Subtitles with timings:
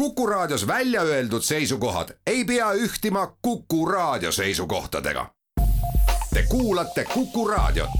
[0.00, 5.26] Kuku Raadios välja öeldud seisukohad ei pea ühtima Kuku Raadio seisukohtadega.
[6.34, 7.90] Te kuulate Kuku Raadiot.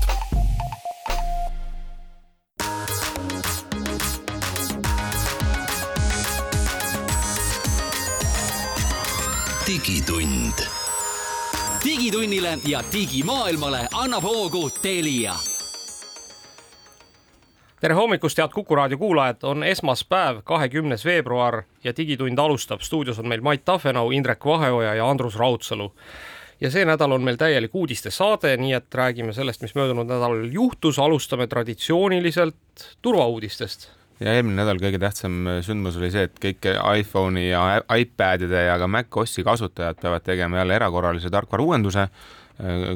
[9.66, 10.66] digitund.
[11.84, 15.36] digitunnile ja digimaailmale annab hoogu Telia
[17.80, 22.80] tere hommikust, head Kuku raadio kuulajad, on esmaspäev, kahekümnes veebruar ja Digitund alustab.
[22.80, 25.92] stuudios on meil Mait Tafenau, Indrek Vaheoja ja Andrus Raudsalu.
[26.60, 30.98] ja see nädal on meil täielik uudistesaade, nii et räägime sellest, mis möödunud nädalal juhtus,
[30.98, 33.88] alustame traditsiooniliselt turvauudistest
[34.20, 36.68] ja eelmine nädal kõige tähtsam sündmus oli see, et kõik
[37.00, 42.08] iPhone'i ja iPadide ja ka Mac OS-i kasutajad peavad tegema jälle erakorralise tarkvara uuenduse.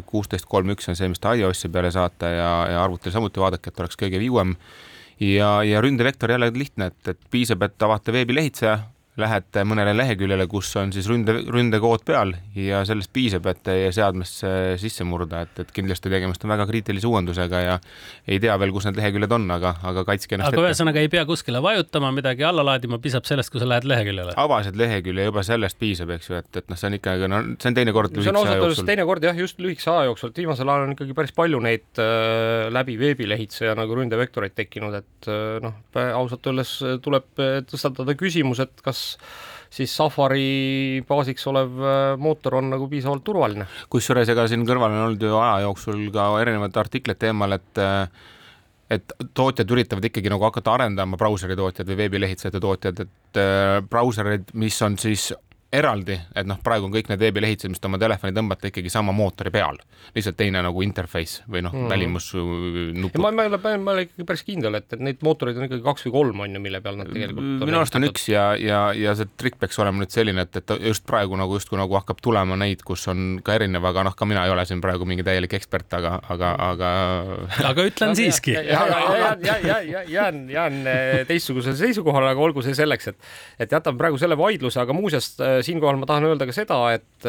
[0.07, 3.71] Kuusteist kolm üks on see, mis ta iOS-i peale saata ja, ja arvutil samuti vaadake,
[3.71, 4.57] et oleks kõige viiuem.
[5.21, 8.79] ja, ja ründevektor jälle lihtne, et, et piisab, et avate veebilehitseja,
[9.21, 14.49] lähete mõnele leheküljele, kus on siis ründe, ründekood peal ja sellest piisab, et teie seadmesse
[14.83, 17.77] sisse murda, et, et kindlasti tegemist on väga kriitilise uuendusega ja
[18.27, 21.23] ei tea veel, kus need leheküljed on, aga, aga kaitske ennast aga ühesõnaga ei pea
[21.29, 24.35] kuskile vajutama, midagi alla laadima, piisab sellest, kui sa lähed leheküljele.
[24.45, 27.71] avasid lehekülje, juba sellest piisab, eks ju, et, et noh, see on ikkagi, no see
[27.71, 30.43] on teine kord see on ausalt öeldes teine kord jah, just lühikese aja jooksul, et
[30.43, 35.63] viimasel ajal on ikkagi päris palju neid äh, läbi veebilehitseja nagu ründevektoreid tekkinud, et äh,
[35.63, 35.79] noh,
[36.19, 37.31] ausalt öeldes tuleb
[37.71, 39.04] tõstatada küsimus, et kas
[39.75, 43.67] siis Safari baasiks olev äh, mootor on nagu piisavalt turvaline.
[43.91, 48.07] kusjuures ega siin kõrval on olnud ju aja jooksul ka erinevaid artikleid teemal, et äh,
[48.95, 54.53] et tootjad üritavad ikkagi nagu hakata arendama brauseri tootjad või veebilehitsejate tootjad, et äh, brauserid,
[54.61, 55.33] mis on siis
[55.79, 59.15] eraldi, et noh, praegu on kõik need veebilehitsejad, mis te oma telefoni tõmbate ikkagi sama
[59.17, 59.79] mootori peal,
[60.15, 63.21] lihtsalt teine nagu interface või noh mm -hmm., välimusnupud.
[63.23, 65.85] ma, ma ei ole, ma olen ikkagi päris kindel, et, et neid mootoreid on ikkagi
[65.85, 68.81] kaks või kolm on ju, mille peal nad tegelikult minu arust on üks ja, ja,
[68.97, 72.21] ja see trikk peaks olema nüüd selline, et, et just praegu nagu justkui nagu hakkab
[72.25, 75.25] tulema neid, kus on ka erinev, aga noh, ka mina ei ole siin praegu mingi
[75.27, 76.91] täielik ekspert, aga, aga, aga
[77.71, 78.57] aga ütlen siiski.
[80.15, 80.81] jään, jään
[81.29, 83.19] teistsugusele seisukohale, aga olgu see selleks, et
[83.65, 85.33] et jätame praegu selle vaidluse, aga muuseas
[85.67, 87.29] siinkohal ma tahan öelda ka seda, et,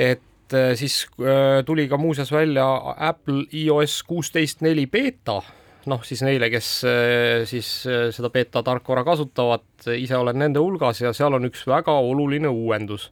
[0.00, 2.66] et siis äh, tuli ka muuseas välja
[2.96, 5.40] Apple iOS kuusteist neli beeta
[5.88, 9.64] noh, siis neile, kes äh, siis äh, seda beeta tarkvara kasutavad,
[9.96, 13.10] ise olen nende hulgas ja seal on üks väga oluline uuendus.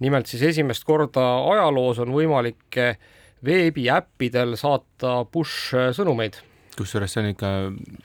[0.00, 1.22] nimelt siis esimest korda
[1.52, 2.80] ajaloos on võimalik
[3.44, 6.40] veebiäppidel saata push sõnumeid
[6.78, 7.50] kusjuures see on ikka,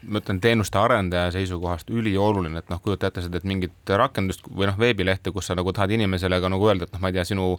[0.10, 4.70] ma ütlen teenuste arendaja seisukohast ülioluline, et noh, kujuta ette seda, et mingit rakendust või
[4.70, 7.26] noh, veebilehte, kus sa nagu tahad inimesele ka nagu öelda, et noh, ma ei tea,
[7.32, 7.52] sinu,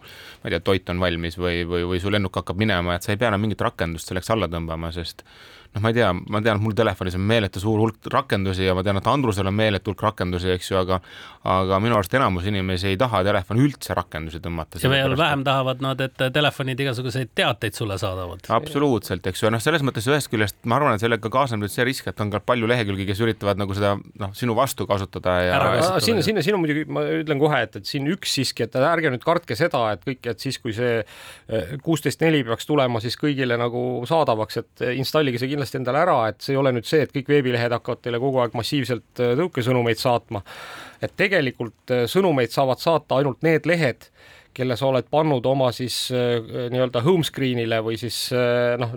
[0.42, 3.14] ma ei tea, toit on valmis või, või, või su lennuk hakkab minema, et sa
[3.14, 5.26] ei pea enam mingit rakendust selleks alla tõmbama, sest
[5.74, 8.74] noh, ma ei tea, ma tean, et mul telefonis on meeletu suur hulk rakendusi ja
[8.74, 11.00] ma tean, et Andrusel on meeletu hulk rakendusi, eks ju, aga
[11.40, 14.80] aga minu arust enamus inimesi ei taha telefoni üldse rakendusi tõmmata.
[14.82, 18.44] ja veel vähem tahavad nad, et telefonid igasuguseid teateid sulle saadavad.
[18.52, 21.72] absoluutselt, eks ju, ja noh, selles mõttes ühest küljest ma arvan, et sellega kaasneb nüüd
[21.72, 25.38] see risk, et on ka palju lehekülgi, kes üritavad nagu seda noh, sinu vastu kasutada
[25.46, 25.62] ja.
[26.04, 29.14] siin, siin, siin on muidugi, ma ütlen kohe, et, et siin üks siiski, et ärge
[29.14, 33.16] nüüd kartke seda, et kõik, et siis, kui see eh, kuusteist neli peaks tulema, siis
[33.20, 36.88] kõigile nagu saadavaks, et installige see kindlasti kindlasti endale ära, et see ei ole nüüd
[36.88, 40.42] see, et kõik veebilehed hakkavad teile kogu aeg massiivselt äh, tõukesõnumeid saatma.
[41.02, 44.08] et tegelikult äh, sõnumeid saavad saata ainult need lehed,
[44.54, 46.38] kelle sa oled pannud oma siis äh,
[46.72, 48.18] nii-öelda home screen'ile või siis
[48.80, 48.94] noh,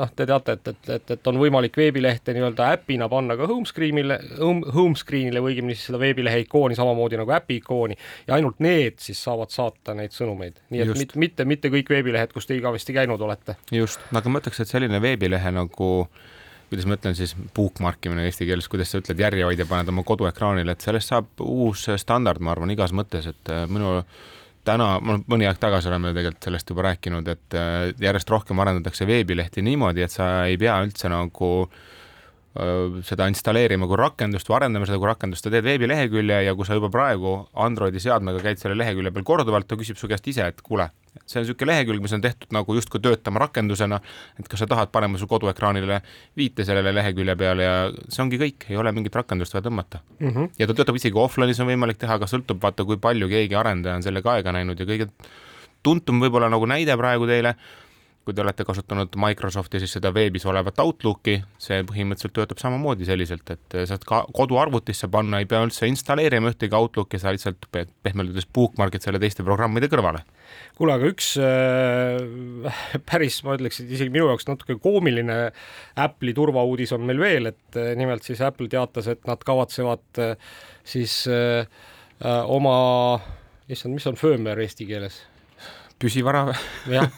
[0.00, 3.68] noh, te teate, et, et, et, et on võimalik veebilehte nii-öelda äpina panna ka home
[3.68, 7.98] screen'ile, home, home screen'ile või õigemini siis seda veebilehe ikooni samamoodi nagu äpi ikooni
[8.28, 12.32] ja ainult need siis saavad saata neid sõnumeid, nii et mit, mitte, mitte kõik veebilehed,
[12.34, 13.58] kus te igavesti käinud olete.
[13.72, 15.90] just, aga ma ütleks, et selline veebilehe nagu
[16.70, 20.84] kuidas ma ütlen siis, bookmarkimine eesti keeles, kuidas sa ütled, järjehoidja paned oma koduekraanile, et
[20.84, 24.00] sellest saab uus standard, ma arvan, igas mõttes, et minu
[24.66, 29.64] täna, mõni aeg tagasi oleme tegelikult sellest juba rääkinud, et äh, järjest rohkem arendatakse veebilehti
[29.64, 35.00] niimoodi, et sa ei pea üldse nagu äh, seda installeerima kui rakendust või arendama seda
[35.02, 37.36] kui rakendust, sa teed veebilehekülje ja kui sa juba praegu
[37.66, 40.90] Androidi seadmega käid selle lehekülje peal korduvalt, ta küsib su käest ise, et kuule,
[41.22, 44.00] see on niisugune lehekülg, mis on tehtud nagu justkui töötama rakendusena,
[44.40, 46.00] et kas sa tahad panema su koduekraanile
[46.36, 47.76] viite sellele lehekülje peale ja
[48.08, 50.28] see ongi kõik, ei ole mingit rakendust vaja tõmmata mm.
[50.28, 50.50] -hmm.
[50.58, 54.00] ja ta töötab isegi offline'is on võimalik teha, aga sõltub vaata, kui palju keegi arendaja
[54.00, 55.08] on sellega aega näinud ja kõige
[55.82, 57.54] tuntum võib-olla nagu näide praegu teile
[58.24, 63.50] kui te olete kasutanud Microsofti siis seda veebis olevat Outlooki, see põhimõtteliselt töötab samamoodi selliselt,
[63.52, 68.48] et saad ka koduarvutisse panna, ei pea üldse installeerima ühtegi Outlooki, sa lihtsalt pehmelt öeldes
[68.56, 70.22] bookmark'id selle teiste programmide kõrvale.
[70.78, 72.80] kuule, aga üks äh,
[73.10, 75.38] päris, ma ütleks, et isegi minu jaoks natuke koomiline
[76.00, 80.56] Apple'i turvauudis on meil veel, et äh, nimelt siis Apple teatas, et nad kavatsevad äh,
[80.84, 81.68] siis äh,
[82.24, 83.20] äh oma,
[83.68, 85.20] issand, mis on firmware eesti keeles
[86.04, 86.46] püsivara.
[86.92, 87.08] Jah,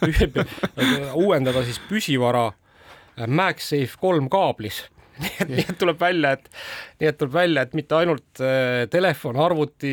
[1.23, 2.51] uuendada siis püsivara
[3.27, 4.85] MagSafe kolm kaablis
[5.49, 6.49] nii et tuleb välja, et
[7.01, 9.93] nii et tuleb välja, et mitte ainult äh, telefon, arvuti,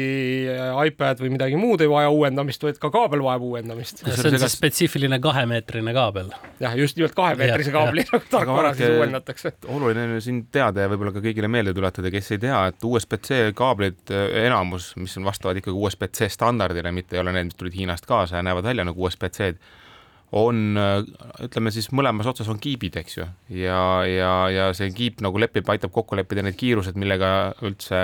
[0.52, 4.04] äh, iPad või midagi muud ei vaja uuendamist, vaid ka kaabel vajab uuendamist.
[4.04, 6.32] see on siis spetsiifiline kahemeetrine kaabel.
[6.64, 9.54] jah, just nimelt kahemeetrise kaabli nagu tarkvara siis uuendatakse.
[9.68, 12.90] oluline on ju siin teada ja võib-olla ka kõigile meelde tuletada, kes ei tea, et
[12.90, 17.60] USB-C kaablid äh, enamus, mis on vastavad ikkagi USB-C standardile, mitte ei ole need, mis
[17.60, 19.82] tulid Hiinast kaasa ja näevad välja nagu USB-C-d
[20.34, 20.78] on,
[21.46, 25.70] ütleme siis mõlemas otsas on kiibid, eks ju, ja, ja, ja see kiip nagu lepib,
[25.70, 27.30] aitab kokku leppida need kiirused, millega
[27.66, 28.02] üldse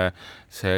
[0.50, 0.76] see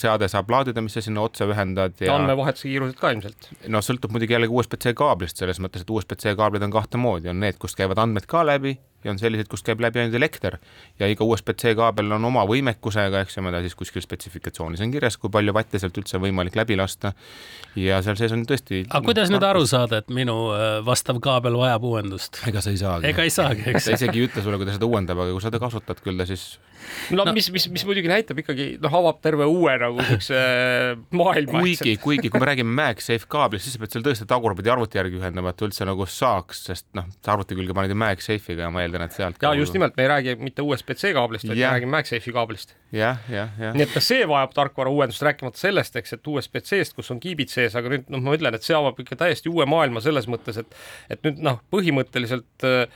[0.00, 3.50] seade saab laadida, mis sa sinna otsa ühendad ja, ja andmevahetuse kiirused ka ilmselt?
[3.68, 7.40] no sõltub muidugi jällegi USB-C kaablist, selles mõttes, et USB-C kaablid on kahte moodi, on
[7.44, 10.56] need, kust käivad andmed ka läbi ja on sellised, kust käib läbi ainult elekter
[11.00, 15.18] ja iga USB-C kaabel on oma võimekusega, eks ju, mida siis kuskil spetsifikatsiooniis on kirjas,
[15.20, 17.12] kui palju vatte sealt üldse on võimalik läbi lasta.
[17.76, 18.84] ja seal sees on tõesti.
[18.88, 22.40] aga kuidas nüüd aru saada, et minu äh, vastav kaabel vajab uuendust?
[22.48, 23.10] ega sa ei saagi.
[23.10, 23.88] ega ei saagi, eks.
[23.88, 26.20] ta isegi ei ütle sulle, kui ta seda uuendab, aga kui sa teda kasutad, küll
[26.20, 26.46] ta siis.
[27.12, 30.40] no, no mis, mis, mis muidugi näitab ikkagi, noh, avab terve uue nagu siukse
[31.18, 31.60] maailma.
[31.60, 35.20] kuigi, kuigi kui me räägime MagSafe kaablist, siis sa pead seal tõesti tagurpidi arvuti järgi
[35.20, 38.93] ühendama, et üldse nagu saaks, sest noh, arvuti külge paned ju MagSafe'iga ja ma eeldan,
[38.94, 39.42] eeldan, et sealt.
[39.42, 42.74] ja just nimelt, me ei räägi mitte USB-C kaablist, vaid me räägime MagSafe'i kaablist.
[42.94, 43.74] jah, jah, jah.
[43.76, 47.52] nii et ka see vajab tarkvara uuendust, rääkimata sellest, eks, et USB-C-st, kus on kiibid
[47.52, 50.60] sees, aga nüüd noh, ma ütlen, et see avab ikka täiesti uue maailma selles mõttes,
[50.62, 50.78] et
[51.12, 52.88] et nüüd noh, põhimõtteliselt Äh,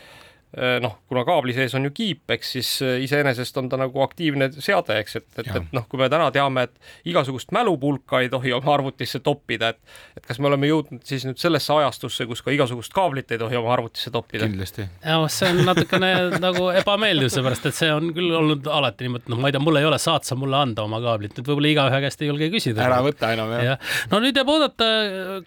[0.80, 4.48] noh, kuna kaabli sees on ju kiip, eks siis äh, iseenesest on ta nagu aktiivne
[4.56, 8.54] seade, eks, et, et, et noh, kui me täna teame, et igasugust mälupulka ei tohi
[8.56, 9.78] oma arvutisse toppida, et
[10.16, 13.58] et kas me oleme jõudnud siis nüüd sellesse ajastusse, kus ka igasugust kaablit ei tohi
[13.60, 14.48] oma arvutisse toppida?
[14.48, 14.86] kindlasti.
[15.04, 16.12] jah, see on natukene
[16.46, 19.82] nagu ebameeldiv, seepärast et see on küll olnud alati niimoodi, noh, ma ei tea, mul
[19.82, 22.86] ei ole, saad sa mulle anda oma kaablit, nüüd võib-olla igaühe käest ei julge küsida.
[22.88, 23.76] ära võta enam, jah ja..
[24.14, 24.90] no nüüd jääb oodata,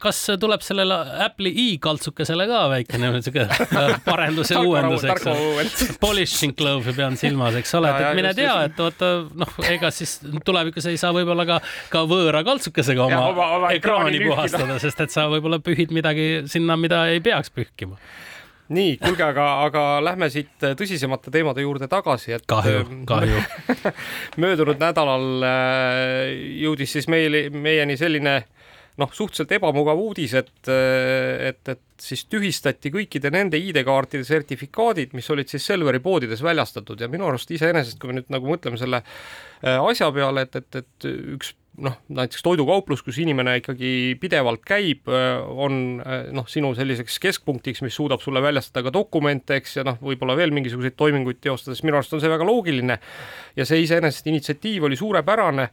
[0.06, 3.50] kas tuleb sellele Apple'i i-kaltsukesele ka väikene siuke
[4.12, 5.98] parendus ja uuendus uuendus, eks.
[6.04, 9.12] Polishing glove pean silmas, eks ole, et mine tea, et vaata
[9.44, 11.62] noh, ega siis tulevikus ei saa võib-olla ka,
[11.94, 16.78] ka võõra kaltsukesega oma, oma, oma ekraani puhastada, sest et sa võib-olla pühid midagi sinna,
[16.80, 18.00] mida ei peaks pühkima.
[18.72, 23.42] Nii, kuulge, aga, aga lähme siit tõsisemate teemade juurde tagasi, et kahju, kahju.
[24.44, 26.30] möödunud nädalal äh,
[26.62, 28.61] jõudis siis meile, meieni selline äh,
[29.00, 35.52] noh, suhteliselt ebamugav uudis, et, et, et siis tühistati kõikide nende ID-kaartide sertifikaadid, mis olid
[35.52, 39.78] siis Selveri poodides väljastatud ja minu arust iseenesest, kui me nüüd nagu mõtleme selle äh,
[39.78, 45.40] asja peale, et, et, et üks noh, näiteks toidukauplus, kus inimene ikkagi pidevalt käib, äh,
[45.40, 50.00] on äh, noh, sinu selliseks keskpunktiks, mis suudab sulle väljastada ka dokumente, eks, ja noh,
[50.04, 53.00] võib-olla veel mingisuguseid toiminguid teostades, minu arust on see väga loogiline.
[53.56, 55.70] ja see iseenesest initsiatiiv oli suurepärane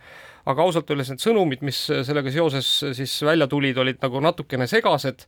[0.48, 5.26] aga ausalt öeldes need sõnumid, mis sellega seoses siis välja tulid, olid nagu natukene segased.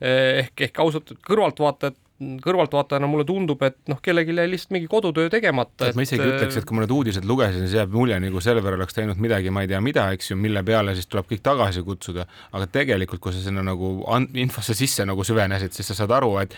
[0.00, 5.90] ehk, ehk ausalt kõrvaltvaatajad kõrvaltvaatajana mulle tundub, et noh, kellelgi jäi lihtsalt mingi kodutöö tegemata.
[5.90, 5.96] Et...
[5.98, 8.96] ma isegi ütleks, et kui ma need uudised lugesin, siis jääb mulje, nagu Selver oleks
[8.96, 12.24] teinud midagi, ma ei tea, mida, eks ju, mille peale siis tuleb kõik tagasi kutsuda,
[12.56, 13.98] aga tegelikult, kui sa sinna nagu
[14.40, 16.56] infosse sisse nagu süvenesid, siis sa saad aru, et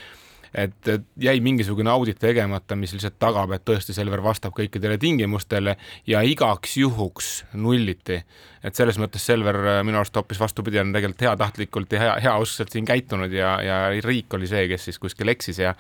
[0.55, 5.77] et, et jäi mingisugune audit tegemata, mis lihtsalt tagab, et tõesti Selver vastab kõikidele tingimustele
[6.07, 8.23] ja igaks juhuks nulliti
[8.65, 12.75] et selles mõttes Selver äh, minu arust hoopis vastupidi on tegelikult heatahtlikult ja hea, heauskselt
[12.75, 15.75] siin käitunud ja, ja riik oli see, kes siis kuskil eksis ja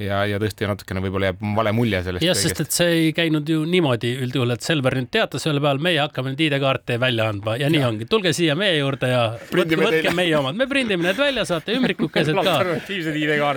[0.00, 2.24] ja, ja tõesti natukene võib-olla jääb vale mulje sellest.
[2.24, 5.82] jah, sest et see ei käinud ju niimoodi üldjuhul, et Selver nüüd teatas ühel päeval,
[5.84, 7.90] meie hakkame nüüd ID-kaarte välja andma ja nii ja.
[7.92, 10.14] ongi, tulge siia meie juurde ja võtke teile.
[10.16, 12.56] meie omad, me prindime need välja, saate ümbrikukesed ka.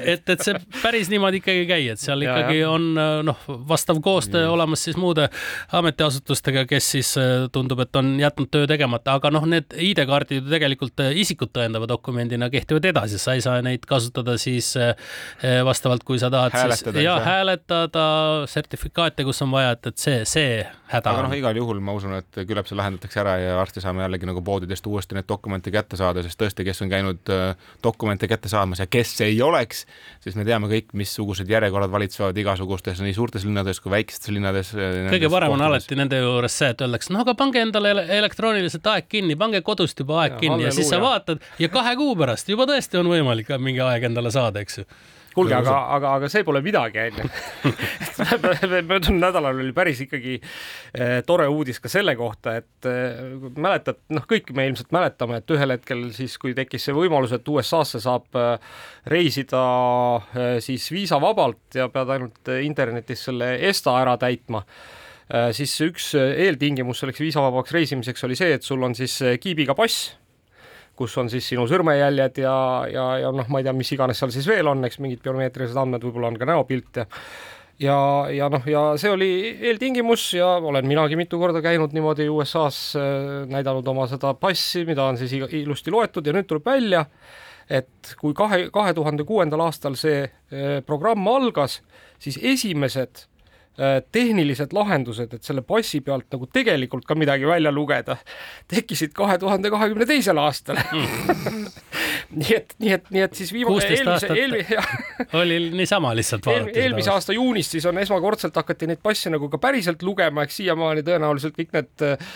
[0.03, 2.71] et, et see päris niimoodi ikkagi ei käi, et seal ja, ikkagi ja.
[2.71, 2.87] on
[3.27, 4.51] noh, vastav koostöö ja.
[4.55, 5.27] olemas siis muude
[5.75, 7.13] ametiasutustega, kes siis
[7.51, 11.87] tundub, et on jätnud töö tegemata, aga noh, need ID-kaardid ju tegelikult äh, isikut tõendava
[11.89, 14.93] dokumendina kehtivad edasi, sa ei saa neid kasutada siis äh,
[15.43, 18.05] äh, vastavalt, kui sa tahad hääletada, siis ja hääletada
[18.51, 20.59] sertifikaate, kus on vaja, et, et see, see
[20.91, 24.05] häda aga noh, igal juhul ma usun, et küllap see lahendatakse ära ja varsti saame
[24.05, 27.33] jällegi nagu poodidest uuesti neid dokumente kätte saada, sest tõesti, kes on käinud
[27.83, 29.85] dokumente kätte saamas ja kes ei oleks,
[30.23, 34.71] siis me teame kõik, missugused järjekorrad valitsevad igasugustes nii suurtes linnades kui väikestes linnades.
[35.11, 39.09] kõige parem on alati nende juures see, et öeldakse, no aga pange endale elektrooniliselt aeg
[39.11, 42.49] kinni, pange kodust juba aeg ja, kinni ja siis sa vaatad ja kahe kuu pärast
[42.49, 44.89] juba tõesti on võimalik mingi aeg endale saada, eks ju
[45.35, 47.29] kuulge, aga, aga, aga see pole midagi, onju.
[48.89, 53.21] möödunud nädalal oli päris ikkagi eh, tore uudis ka selle kohta, et eh,
[53.59, 57.47] mäletad, noh, kõik me ilmselt mäletame, et ühel hetkel siis, kui tekkis see võimalus, et
[57.51, 58.75] USA-sse saab eh,
[59.11, 59.63] reisida
[60.63, 64.63] siis viisavabalt ja pead ainult internetis selle ESTA ära täitma
[65.57, 70.11] siis üks eeltingimus selleks viisavabaks reisimiseks oli see, et sul on siis kiibiga pass
[70.95, 72.55] kus on siis sinu sõrmejäljed ja,
[72.91, 75.77] ja, ja noh, ma ei tea, mis iganes seal siis veel on, eks mingid biomeetrilised
[75.79, 77.07] andmed, võib-olla on ka näopilt ja
[77.81, 77.97] ja,
[78.31, 79.29] ja noh, ja see oli
[79.69, 85.09] eeltingimus ja olen minagi mitu korda käinud niimoodi USA-s äh,, näidanud oma seda passi, mida
[85.09, 87.05] on siis ilusti loetud ja nüüd tuleb välja,
[87.69, 91.81] et kui kahe, kahe tuhande kuuendal aastal see äh, programm algas,
[92.21, 93.25] siis esimesed
[94.11, 98.15] tehnilised lahendused, et selle passi pealt nagu tegelikult ka midagi välja lugeda,
[98.71, 101.65] tekkisid kahe tuhande kahekümne teisel aastal mm.
[102.39, 104.79] nii et, nii et, nii et siis viimane eelmise, eelmise
[105.41, 106.83] oli niisama lihtsalt vaadata eel,.
[106.85, 111.03] eelmise aasta juunist siis on esmakordselt hakati neid passe nagu ka päriselt lugema, eks siiamaani
[111.05, 112.35] tõenäoliselt kõik need äh,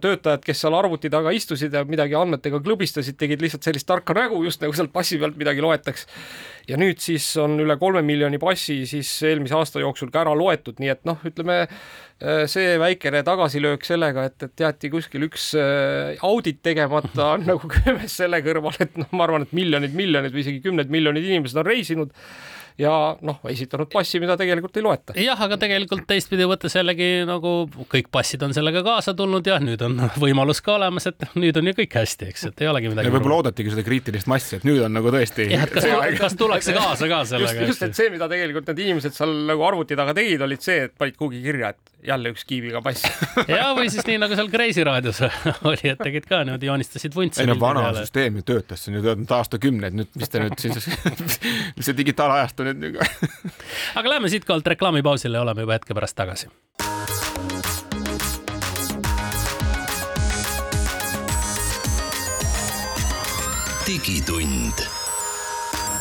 [0.00, 4.40] töötajad, kes seal arvuti taga istusid ja midagi andmetega klõbistasid, tegid lihtsalt sellist tarka nägu,
[4.46, 6.08] just nagu sealt passi pealt midagi loetaks
[6.68, 10.78] ja nüüd siis on üle kolme miljoni passi siis eelmise aasta jooksul ka ära loetud,
[10.82, 16.20] nii et noh, ütleme äh, see väikene tagasilöök sellega, et, et jäeti kuskil üks äh,
[16.28, 20.44] audit tegemata, on nagu köömes selle kõrval, et noh, ma arvan, et miljonid, miljonid või
[20.44, 22.14] isegi kümned miljonid inimesed on reisinud
[22.78, 22.92] ja
[23.26, 25.16] noh, esitanud passi, mida tegelikult ei loeta.
[25.18, 27.52] jah, aga tegelikult teistpidi võttes jällegi nagu
[27.90, 31.72] kõik passid on sellega kaasa tulnud ja nüüd on võimalus ka olemas, et nüüd on
[31.72, 33.12] ju kõik hästi, eks, et ei olegi midagi.
[33.14, 35.48] võib-olla oodatigi seda kriitilist massi, et nüüd on nagu tõesti.
[35.74, 37.66] kas, kas tullakse kaasa ka sellega?
[37.66, 40.86] just, just, et see, mida tegelikult need inimesed seal nagu arvuti taga tegid, olid see,
[40.86, 43.02] et panid kuhugi kirja, et jälle üks kiiviga pass
[43.50, 45.18] ja, või siis nii nagu seal Kreisi raadios
[45.68, 47.42] oli, et tegid ka niimoodi, joonistasid vuntsi.
[47.42, 50.54] ei no vana süsteem ju töötas, see on ju töötanud aastakümneid, nüüd mis te nüüd
[50.62, 50.88] siis
[51.74, 52.98] mis see digitaalajastu nüüd
[53.98, 56.48] aga lähme siitkohalt reklaamipausile, oleme juba hetke pärast tagasi.
[63.88, 64.84] digitund.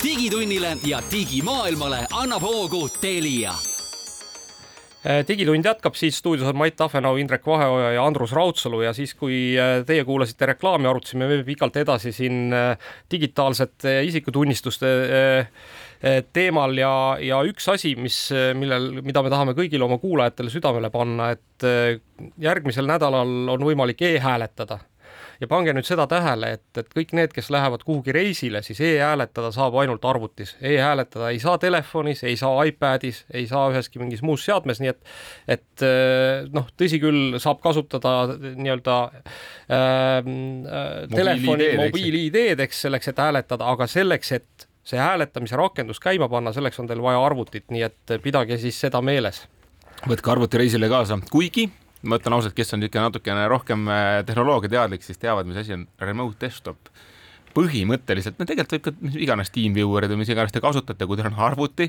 [0.04, 3.56] digitunnile ja digimaailmale annab hoogu Telia
[5.08, 9.14] Äh, digitund jätkab, siis stuudios on Mait Tafenau, Indrek Vaheoja ja Andrus Raudsalu ja siis,
[9.16, 14.90] kui äh, teie kuulasite reklaami, arutasime me pikalt edasi siin äh, digitaalsete isikutunnistuste
[16.34, 16.92] teemal ja,
[17.24, 18.18] ja üks asi, mis,
[18.58, 21.66] millel, mida me tahame kõigile oma kuulajatele südamele panna, et
[22.42, 24.78] järgmisel nädalal on võimalik e-hääletada.
[25.38, 29.52] Ja pange nüüd seda tähele, et, et kõik need, kes lähevad kuhugi reisile, siis e-hääletada
[29.54, 30.56] saab ainult arvutis.
[30.58, 34.90] E, e-hääletada ei saa telefonis, ei saa iPadis, ei saa üheski mingis muus seadmes, nii
[34.94, 35.04] et,
[35.58, 38.16] et eh, noh, tõsi küll, saab kasutada
[38.48, 38.98] nii-öelda
[39.78, 40.32] äh,
[41.14, 46.80] telefoni mobiil-ID-d, eks, selleks, et hääletada, aga selleks, et see hääletamise rakendus käima panna, selleks
[46.80, 49.44] on teil vaja arvutit, nii et pidage siis seda meeles.
[50.08, 51.68] võtke arvuti reisile kaasa, kuigi
[52.08, 55.88] ma ütlen ausalt, kes on niisugune natukene rohkem äh, tehnoloogiateadlik, siis teavad, mis asi on
[56.02, 56.92] remote desktop.
[57.58, 61.32] põhimõtteliselt, no tegelikult võib ka mis iganes TeamViewerid või mis iganes te kasutate, kui teil
[61.32, 61.88] on arvuti,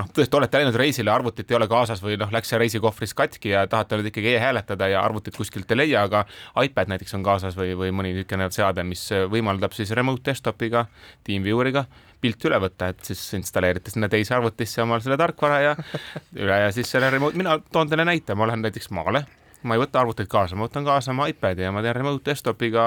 [0.00, 3.52] noh, tõesti olete läinud reisile, arvutit ei ole kaasas või noh, läks see reisikohvris katki
[3.52, 6.24] ja tahate nüüd ikkagi e-hääletada ja arvutit kuskilt ei leia, aga
[6.64, 10.86] iPad näiteks on kaasas või, või mõni niisugune seade, mis võimaldab siis remote desktopiga,
[11.28, 11.86] TeamVieweriga
[12.24, 15.78] pilt üle võtta, et siis installeerite sinna teise arvutisse omal selle tarkvara ja
[16.40, 19.26] üle ja siis selle remote, mina toon teile näite, ma lähen näiteks maale
[19.64, 22.84] ma ei võta arvuteid kaasa, ma võtan kaasa oma iPad'i ja ma teen remote desktopiga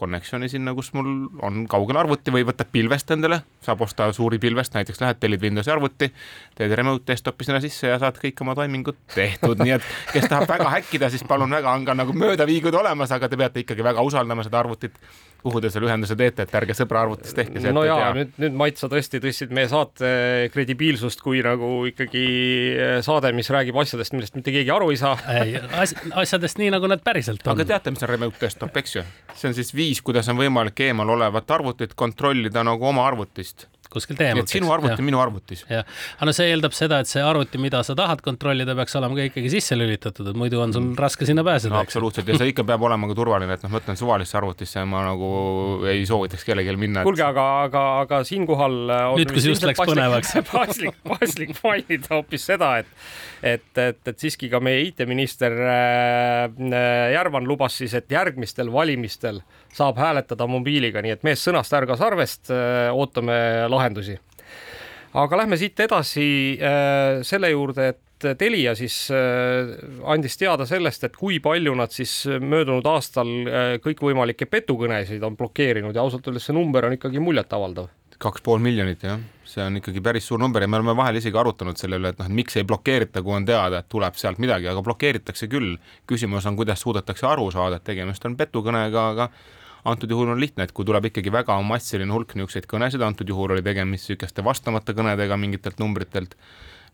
[0.00, 1.08] connection'i sinna, kus mul
[1.44, 5.72] on kaugel arvuti või võtad pilvest endale, saab osta suuri pilvest, näiteks lähed, tellid Windowsi
[5.72, 6.10] arvuti,
[6.58, 10.48] teed remote desktopi sinna sisse ja saad kõik oma toimingud tehtud, nii et kes tahab
[10.52, 14.04] väga häkkida, siis palun väga, on ka nagu möödaviigud olemas, aga te peate ikkagi väga
[14.04, 15.00] usaldama seda arvutit
[15.42, 17.62] kuhu te selle ühenduse teete, et ärge sõbra arvutist tehke.
[17.74, 20.12] no jaa, nüüd, nüüd Mait, sa tõesti tõstsid meie saate
[20.54, 22.24] kredibiilsust kui nagu ikkagi
[23.06, 25.16] saade, mis räägib asjadest, millest mitte keegi aru ei saa.
[25.34, 25.58] ei,
[26.24, 27.56] asjadest nii, nagu nad päriselt on.
[27.56, 29.06] aga teate, mis on remote desktop, eks ju?
[29.34, 34.20] see on siis viis, kuidas on võimalik eemal olevat arvutit kontrollida nagu oma arvutist kuskilt
[34.24, 34.50] eemalt.
[34.52, 35.64] sinu arvuti on minu arvutis.
[35.70, 39.18] jah, aga no see eeldab seda, et see arvuti, mida sa tahad kontrollida, peaks olema
[39.18, 40.98] ka ikkagi sisse lülitatud, et muidu on sul mm.
[41.00, 41.82] raske sinna pääseda no,.
[41.86, 45.04] absoluutselt ja see ikka peab olema ka turvaline, et noh, ma ütlen suvalisse arvutisse ma
[45.06, 45.32] nagu
[45.90, 47.08] ei soovitaks kellelgi minna et....
[47.08, 48.78] kuulge, aga, aga, aga siinkohal.
[49.18, 50.34] nüüd, kus just läks põnevaks.
[50.52, 52.92] paslik, paslik mainida hoopis seda, et,
[53.54, 59.98] et, et, et siiski ka meie IT-minister äh, Järvan lubas siis, et järgmistel valimistel saab
[60.00, 64.18] hääletada mobiiliga, nii et mees sõnast ärga sarvest, äh, ootame lahendusi.
[65.12, 68.00] aga lähme siit edasi äh, selle juurde, et
[68.38, 69.72] Telia siis äh,
[70.06, 73.32] andis teada sellest, et kui palju nad siis möödunud aastal
[73.82, 77.90] kõikvõimalikke petukõnesid on blokeerinud ja ausalt öeldes see number on ikkagi muljetavaldav
[78.22, 81.38] kaks pool miljonit jah, see on ikkagi päris suur number ja me oleme vahel isegi
[81.38, 84.38] arutanud selle üle, et noh, et miks ei blokeerita, kui on teada, et tuleb sealt
[84.42, 85.74] midagi, aga blokeeritakse küll.
[86.06, 89.28] küsimus on, kuidas suudetakse aru saada, et tegemist on petukõnega, aga
[89.84, 93.56] antud juhul on lihtne, et kui tuleb ikkagi väga massiline hulk niisuguseid kõnesid, antud juhul
[93.56, 96.36] oli tegemist niisuguste vastamata kõnedega mingitelt numbritelt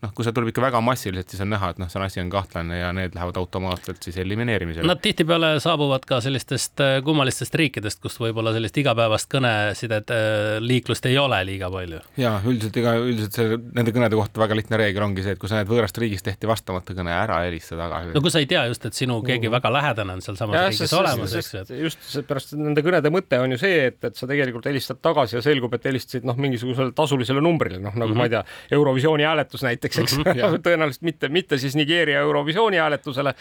[0.03, 2.29] noh, kui see tuleb ikka väga massiliselt, siis on näha, et noh, see asi on
[2.31, 4.87] kahtlane ja need lähevad automaatselt siis elimineerimisele.
[4.87, 11.09] Nad tihtipeale saabuvad ka sellistest äh, kummalistest riikidest, kus võib-olla sellist igapäevast kõnesidet, äh, liiklust
[11.09, 11.99] ei ole liiga palju.
[12.19, 15.51] ja üldiselt ega üldiselt see nende kõnede kohta väga lihtne reegel ongi see, et kui
[15.51, 18.15] sa näed võõrast riigist tehti vastamata kõne, ära helista tagasi.
[18.15, 19.57] no kui sa ei tea just, et sinu keegi mm.
[19.57, 23.51] väga lähedane on sealsamas riigis olemas, eks ju, et just seepärast nende kõnede mõte on
[23.55, 27.43] ju see, et, et sa tegelikult helistad tagasi ja selgub, et helistasid noh, mingisugusele tasulisele
[27.43, 28.17] numbrile, noh nagu mm -hmm.
[28.17, 28.43] ma ei tea,
[28.79, 30.17] Eurovisiooni hääletus näiteks näiteks, eks.
[30.17, 33.33] Mm -hmm, tõenäoliselt mitte, mitte siis Nigeeria Eurovisiooni hääletusele,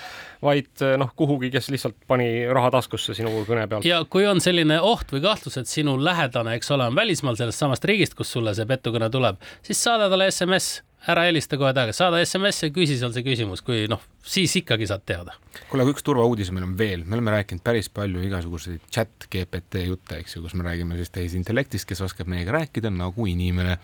[0.43, 3.85] vaid noh, kuhugi, kes lihtsalt pani raha taskusse sinu kõne pealt.
[3.85, 7.59] ja kui on selline oht või kahtlus, et sinu lähedane, eks ole, on välismaal sellest
[7.59, 11.99] samast riigist, kust sulle see petukõne tuleb, siis saada talle SMS ära helista kohe tagasi,
[12.00, 15.37] saada SMS ja küsi seal see küsimus, kui noh, siis ikkagi saad teada.
[15.71, 19.85] kuule, aga üks turvauudis meil on veel, me oleme rääkinud päris palju igasuguseid chat GPT
[19.87, 23.78] jutte, eks ju, kus me räägime siis tehisintellektist, kes oskab meiega rääkida nagu inimene.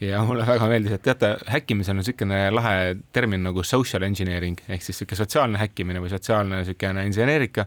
[0.00, 2.76] ja mulle väga meeldis, et teate, häkkimisel on niisugune lahe
[3.12, 7.66] termin nagu social engineering ehk siis niisugune sotsiaalne häkkimine või sotsiaalne niisugune inseneerika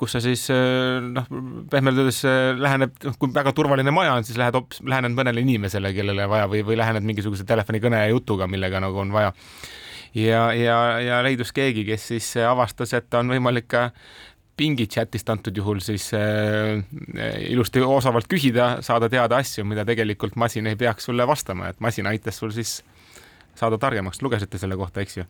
[0.00, 1.28] kus sa siis eh, noh,
[1.70, 5.44] pehmelt öeldes eh, lähened, noh, kui väga turvaline maja on, siis lähed hoopis, lähened mõnele
[5.44, 9.32] inimesele, kellele vaja või, või lähened mingisuguse telefonikõne jutuga, millega nagu on vaja.
[10.18, 13.88] ja, ja, ja leidus keegi, kes siis avastas, et on võimalik ka
[14.56, 16.78] pingi chatist antud juhul siis äh,
[17.50, 22.06] ilusti osavalt küsida, saada teada asju, mida tegelikult masin ei peaks sulle vastama, et masin
[22.06, 22.78] aitas sul siis
[23.58, 25.26] saada targemaks, lugesite selle kohta, eks ju?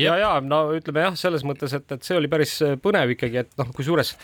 [0.00, 3.42] Ja, ja no ütleme jah, selles mõttes, et, et see oli päris äh, põnev ikkagi,
[3.44, 4.14] et noh, kusjuures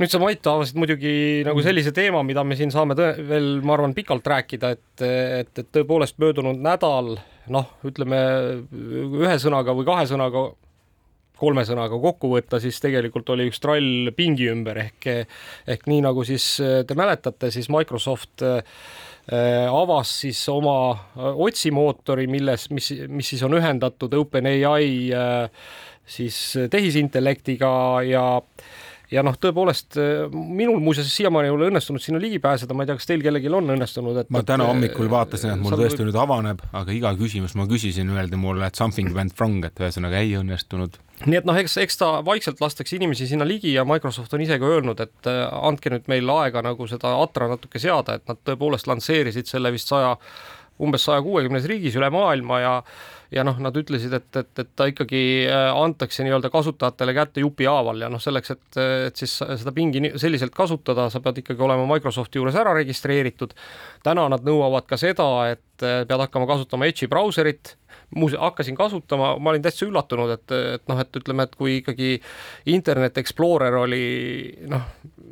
[0.00, 1.12] nüüd sa, Mait, avasid muidugi
[1.46, 1.66] nagu mm.
[1.66, 6.18] sellise teema, mida me siin saame veel, ma arvan, pikalt rääkida, et, et, et tõepoolest
[6.22, 7.14] möödunud nädal
[7.52, 8.18] noh, ütleme
[8.72, 10.50] ühe sõnaga või kahe sõnaga
[11.42, 16.22] kolme sõnaga kokku võtta, siis tegelikult oli üks trall pingi ümber ehk ehk nii nagu
[16.24, 16.44] siis
[16.86, 19.11] te mäletate, siis Microsoft äh, Äh,
[19.70, 25.66] avas siis oma äh, otsimootori, milles, mis, mis siis on ühendatud OpenAI äh,
[26.06, 26.38] siis
[26.70, 27.70] tehisintellektiga
[28.08, 28.24] ja
[29.12, 29.98] ja noh, tõepoolest
[30.32, 33.52] minul muuseas siiamaani ei ole õnnestunud sinna ligi pääseda, ma ei tea, kas teil kellelgi
[33.52, 36.10] on õnnestunud, et ma täna hommikul vaatasin, et mul tõesti võib...
[36.10, 40.22] nüüd avaneb, aga iga küsimus ma küsisin, öeldi mulle, et something went wrong, et ühesõnaga
[40.22, 40.98] ei õnnestunud.
[41.26, 44.58] Nii et noh, eks, eks ta vaikselt lastakse inimesi sinna ligi ja Microsoft on ise
[44.58, 48.40] ka öelnud, et äh, andke nüüd meil aega nagu seda atra natuke seada, et nad
[48.48, 50.16] tõepoolest lansseerisid selle vist saja,
[50.82, 52.76] umbes saja kuuekümnes riigis üle maailma ja
[53.32, 58.04] ja noh, nad ütlesid, et, et, et ta ikkagi äh, antakse nii-öelda kasutajatele kätte jupihaaval
[58.04, 62.40] ja noh, selleks, et, et siis seda pingi selliselt kasutada, sa pead ikkagi olema Microsofti
[62.40, 63.54] juures ära registreeritud.
[64.02, 67.76] täna nad nõuavad ka seda, et äh, pead hakkama kasutama Edge'i brauserit
[68.16, 72.14] muuse-, hakkasin kasutama, ma olin täitsa üllatunud, et, et noh, et ütleme, et kui ikkagi
[72.72, 74.04] Internet Explorer oli
[74.70, 74.84] noh,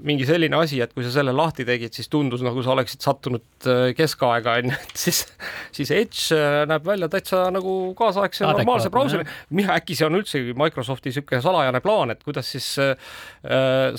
[0.06, 3.68] mingi selline asi, et kui sa selle lahti tegid, siis tundus nagu sa oleksid sattunud
[3.68, 5.22] äh, keskaega onju, et siis,
[5.76, 9.26] siis Edge äh, näeb välja täitsa nagu kaasaegse normaalse brauseri.
[9.70, 12.96] Äkki see on üldse Microsofti niisugune salajane plaan, et kuidas siis äh,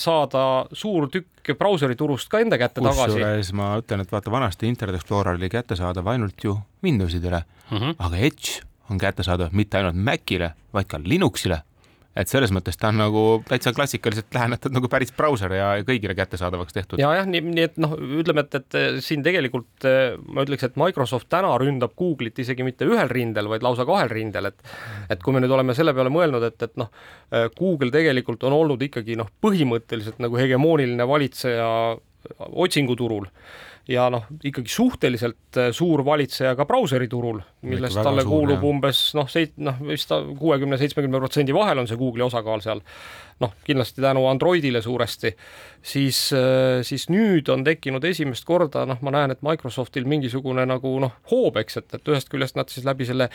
[0.01, 3.17] saada suur tükk brauseri turust ka enda kätte tagasi.
[3.17, 7.95] kusjuures ma ütlen, et vaata, vanasti Internet Explorer oli kättesaadav ainult ju Windowsidele mm, -hmm.
[7.97, 11.61] aga Edge on kättesaadav mitte ainult Macile, vaid ka Linuxile.
[12.15, 16.75] Et selles mõttes ta on nagu täitsa klassikaliselt lähenetud nagu päris brauser ja kõigile kättesaadavaks
[16.75, 16.99] tehtud.
[17.01, 19.87] ja jah, nii, nii et noh, ütleme, et, et siin tegelikult
[20.27, 24.51] ma ütleks, et Microsoft täna ründab Google'it isegi mitte ühel rindel, vaid lausa kahel rindel,
[24.51, 24.71] et
[25.11, 26.91] et kui me nüüd oleme selle peale mõelnud, et, et noh,
[27.57, 31.67] Google tegelikult on olnud ikkagi noh, põhimõtteliselt nagu hegemooniline valitseja
[32.39, 33.27] otsinguturul
[33.89, 38.67] ja noh, ikkagi suhteliselt äh, suur valitseja ka brauseriturul, millest talle suur, kuulub jah.
[38.69, 42.83] umbes noh, seit-, noh vist kuuekümne, seitsmekümne protsendi vahel on see Google'i osakaal seal.
[43.41, 45.31] noh, kindlasti tänu Androidile suuresti,
[45.81, 50.93] siis, äh, siis nüüd on tekkinud esimest korda, noh, ma näen, et Microsoftil mingisugune nagu
[51.01, 53.31] noh, hoob, eks, et, et ühest küljest nad siis läbi selle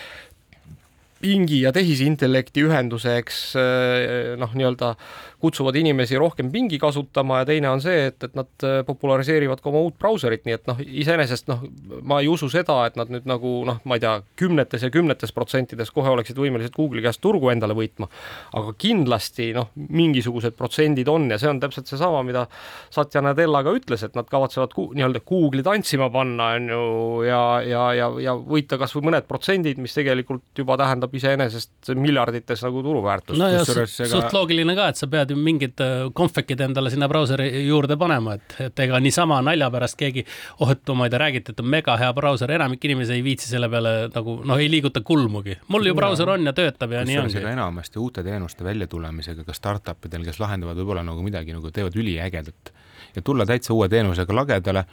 [1.21, 4.95] pingi ja tehisintellekti ühenduseks eh, noh, nii-öelda
[5.41, 9.71] kutsuvad inimesi rohkem pingi kasutama ja teine on see, et, et nad eh, populariseerivad ka
[9.71, 11.63] oma uut brauserit, nii et noh, iseenesest noh,
[12.09, 15.35] ma ei usu seda, et nad nüüd nagu noh, ma ei tea, kümnetes ja kümnetes
[15.37, 18.09] protsentides kohe oleksid võimelised Google'i käest turgu endale võitma.
[18.57, 22.47] aga kindlasti noh, mingisugused protsendid on ja see on täpselt seesama, mida
[22.91, 26.83] Satya Nadella ka ütles, et nad kavatsevad nii-öelda Google'i tantsima panna, on ju,
[27.29, 31.95] ja, ja, ja, ja võita kas või mõned protsendid, mis tegelikult juba tähendab tähendab iseenesest
[31.95, 33.39] miljardites nagu turuväärtust.
[33.39, 34.09] no ja suht, ega...
[34.11, 38.35] suht loogiline ka, et sa pead ju mingid äh, konfekid endale sinna brauseri juurde panema,
[38.35, 40.25] et, et ega niisama nalja pärast keegi,
[40.61, 43.51] oh, et ma ei tea, räägite, et on mega hea brauser, enamik inimesi ei viitsi
[43.51, 45.59] selle peale nagu noh, ei liiguta kulmugi.
[45.69, 47.43] mul ju brauser on ja töötab ja nii ongi.
[47.53, 52.73] enamasti uute teenuste väljatulemisega ka startup idel, kes lahendavad võib-olla nagu midagi nagu teevad üliägedat
[53.17, 54.87] ja tulla täitsa uue teenusega lagedale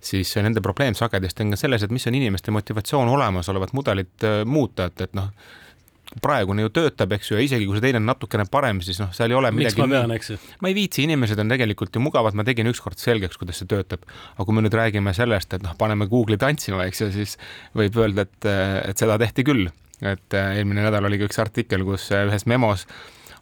[0.00, 4.44] siis nende probleem sagedasti on ka selles, et mis on inimeste motivatsioon olemasolevat mudelit äh,
[4.46, 5.32] muuta, et, et noh,
[6.24, 9.10] praegune ju töötab, eks ju, ja isegi kui see teine on natukene parem, siis noh,
[9.16, 9.76] seal ei ole midagi.
[9.76, 10.38] miks ma pean, eks ju?
[10.64, 14.06] ma ei viitsi, inimesed on tegelikult ju mugavad, ma tegin ükskord selgeks, kuidas see töötab.
[14.34, 17.36] aga kui me nüüd räägime sellest, et noh, paneme Google'i tantsima, eks ju, siis
[17.76, 18.50] võib öelda, et,
[18.88, 19.68] et seda tehti küll.
[19.98, 22.86] et äh, eelmine nädal oli ka üks artikkel, kus äh, ühes memos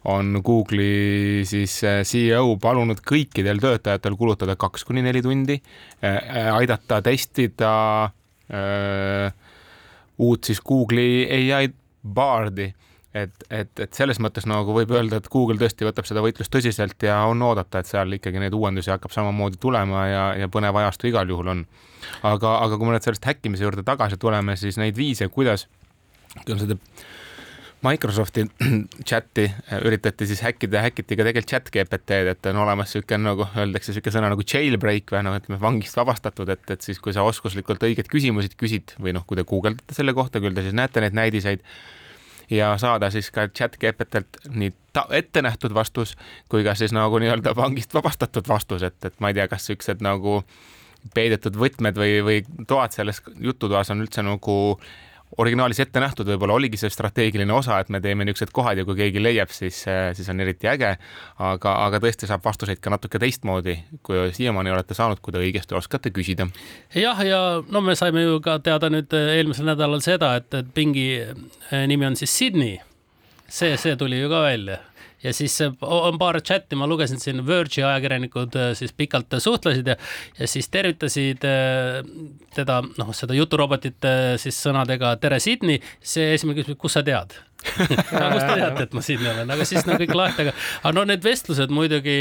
[0.05, 5.59] on Google'i siis äh, CEO palunud kõikidel töötajatel kulutada kaks kuni neli tundi,
[6.03, 7.73] äh, äh, aidata testida
[8.47, 9.29] öö,
[10.23, 11.67] uut siis Google'i ai
[12.07, 12.69] Bardi
[13.23, 17.03] et, et, et selles mõttes nagu võib öelda, et Google tõesti võtab seda võitlust tõsiselt
[17.03, 21.09] ja on oodata, et seal ikkagi neid uuendusi hakkab samamoodi tulema ja, ja põnev ajastu
[21.11, 21.65] igal juhul on.
[22.23, 25.67] aga, aga kui me nüüd sellest häkkimise juurde tagasi tuleme, siis neid viise, kuidas,
[26.43, 26.77] kuidas seda
[27.87, 28.45] Microsofti
[29.09, 33.47] chati äh, üritati siis häkkida, häkiti ka tegelikult chat GPT-d, et on olemas niisugune nagu
[33.47, 37.25] öeldakse niisugune sõna nagu jailbreak või noh, ütleme vangist vabastatud, et, et siis, kui sa
[37.27, 41.03] oskuslikult õigeid küsimusi küsid või noh, kui te guugeldate selle kohta, küll te siis näete
[41.03, 41.63] neid näidiseid
[42.49, 44.73] ja saada siis ka chat GPT-lt nii
[45.13, 46.15] ette nähtud vastus
[46.49, 50.01] kui ka siis nagu nii-öelda vangist vabastatud vastus, et, et ma ei tea, kas niisugused
[50.05, 50.39] nagu
[51.13, 54.57] peidetud võtmed või, või toad selles jututoas on üldse nagu
[55.37, 58.95] originaalis ette nähtud, võib-olla oligi see strateegiline osa, et me teeme niisugused kohad ja kui
[58.97, 59.83] keegi leiab, siis,
[60.17, 60.93] siis on eriti äge.
[61.43, 65.77] aga, aga tõesti saab vastuseid ka natuke teistmoodi, kui siiamaani olete saanud, kui te õigesti
[65.77, 66.47] oskate küsida.
[66.95, 71.09] jah, ja no me saime ju ka teada nüüd eelmisel nädalal seda, et, et pingi
[71.87, 72.77] nimi on siis Sydney.
[73.49, 74.79] see, see tuli ju ka välja
[75.23, 79.97] ja siis on paar chati, ma lugesin siin Verge'i ajakirjanikud äh, siis pikalt suhtlesid ja,
[80.39, 82.01] ja siis tervitasid äh,
[82.55, 85.81] teda, noh, seda juturobotit äh, siis sõnadega tere, Sydney.
[86.01, 87.37] see esimene küsimus, kust sa tead
[87.77, 90.93] aga kust te teate, et ma siin olen, aga siis no kõik lahti, aga, aga
[90.95, 92.17] no need vestlused muidugi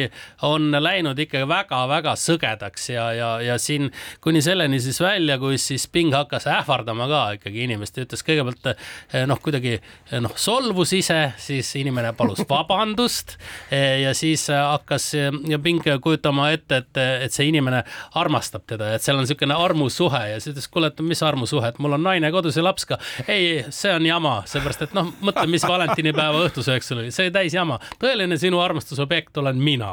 [0.46, 3.90] on läinud ikkagi väga-väga sõgedaks ja, ja, ja siin
[4.24, 9.24] kuni selleni siis välja, kui siis Bing hakkas ähvardama ka ikkagi inimest, ütles kõigepealt eh,
[9.28, 13.36] noh, kuidagi eh, noh, solvus ise, siis inimene palus vabandust
[13.70, 17.82] eh, ja siis hakkas ja Bing kujutama ette, et, et see inimene
[18.18, 21.80] armastab teda, et seal on niisugune armusuhe ja siis ütles, kuule, et mis armusuhe, et
[21.82, 22.98] mul on naine kodus ja laps ka.
[23.28, 27.34] ei, see on jama, seepärast et noh, mõtle, mis valentinipäeva õhtusöök sul oli, see oli
[27.34, 27.78] täis jama.
[28.02, 29.92] tõeline sinu armastusobjekt olen mina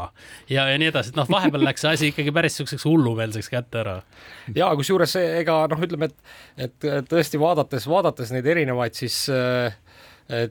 [0.50, 3.84] ja, ja nii edasi, et noh, vahepeal läks see asi ikkagi päris siukseks hullumeelseks kätte
[3.84, 3.98] ära.
[4.56, 6.18] ja kusjuures ega noh, ütleme, et,
[6.70, 9.76] et tõesti vaadates, vaadates neid erinevaid siis äh,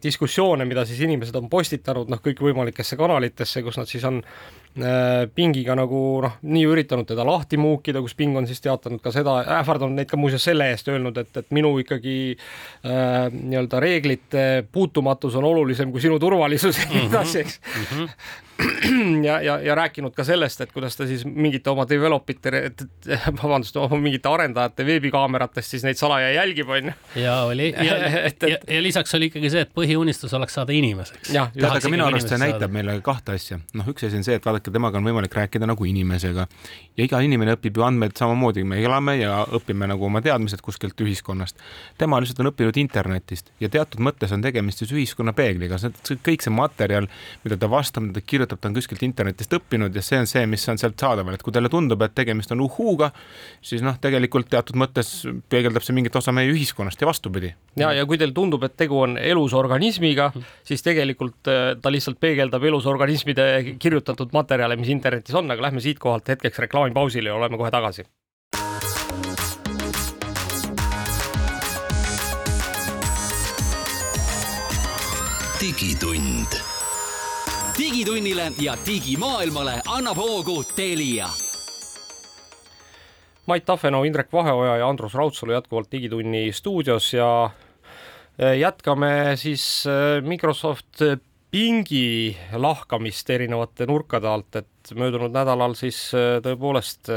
[0.03, 4.21] diskussioone, mida siis inimesed on postitanud noh, kõikvõimalikesse kanalitesse, kus nad siis on
[5.35, 9.35] Pingiga nagu noh, nii üritanud teda lahti muukida, kus Ping on siis teatanud ka seda,
[9.59, 15.37] ähvardanud neid ka muuseas selle eest öelnud, et, et minu ikkagi äh, nii-öelda reeglite puutumatus
[15.37, 17.85] on olulisem kui sinu turvalisus ja nii edasi, eks mm.
[17.91, 18.51] -hmm
[19.29, 22.51] ja, ja, ja rääkinud ka sellest, et kuidas ta siis mingite oma develop ite,
[23.43, 26.93] vabandust, oma mingite arendajate veebikaameratest siis neid salaja jälgib, onju.
[27.17, 28.49] ja oli ja, et, et...
[28.51, 31.33] ja, ja lisaks oli ikkagi see, et põhiunistus oleks saada inimeseks.
[31.33, 32.73] tead, aga minu arust see näitab saada.
[32.77, 33.59] meile kahte asja.
[33.79, 36.47] noh, üks asi on see, et vaadake, temaga on võimalik rääkida nagu inimesega
[36.97, 41.01] ja iga inimene õpib ju andmeid samamoodi, me elame ja õpime nagu oma teadmised kuskilt
[41.01, 41.57] ühiskonnast.
[41.99, 46.45] tema lihtsalt on õppinud internetist ja teatud mõttes on tegemist siis ühiskonna peegliga, see kõik
[46.45, 47.09] see materjal,
[47.45, 50.29] mida ta vastab, mida ta kirjutab, kirjutab, ta on kuskilt internetist õppinud ja see on
[50.29, 53.13] see, mis on sealt saadaval, et kui teile tundub, et tegemist on uhuuga,
[53.63, 55.13] siis noh, tegelikult teatud mõttes
[55.53, 57.53] peegeldab see mingit osa meie ühiskonnast ja vastupidi.
[57.77, 60.33] ja, ja kui teile tundub, et tegu on elus organismiga,
[60.67, 65.85] siis tegelikult äh, ta lihtsalt peegeldab elus organismide kirjutatud materjale, mis internetis on, aga lähme
[65.85, 68.09] siitkohalt hetkeks reklaamipausile ja oleme kohe tagasi.
[75.63, 76.72] digitund
[77.79, 81.29] digitunnile ja digimaailmale annab hoogu Telia.
[83.47, 87.51] Mait Tafenau, Indrek Vaheoja ja Andrus Raudsalu jätkuvalt Digitunni stuudios ja
[88.39, 91.03] e, jätkame siis e, Microsoft
[91.51, 95.99] pingi lahkamist erinevate nurkade alt, et möödunud nädalal siis
[96.45, 97.13] tõepoolest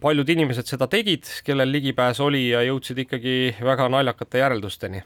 [0.00, 5.02] paljud inimesed seda tegid, kellel ligipääs oli ja jõudsid ikkagi väga naljakate järeldusteni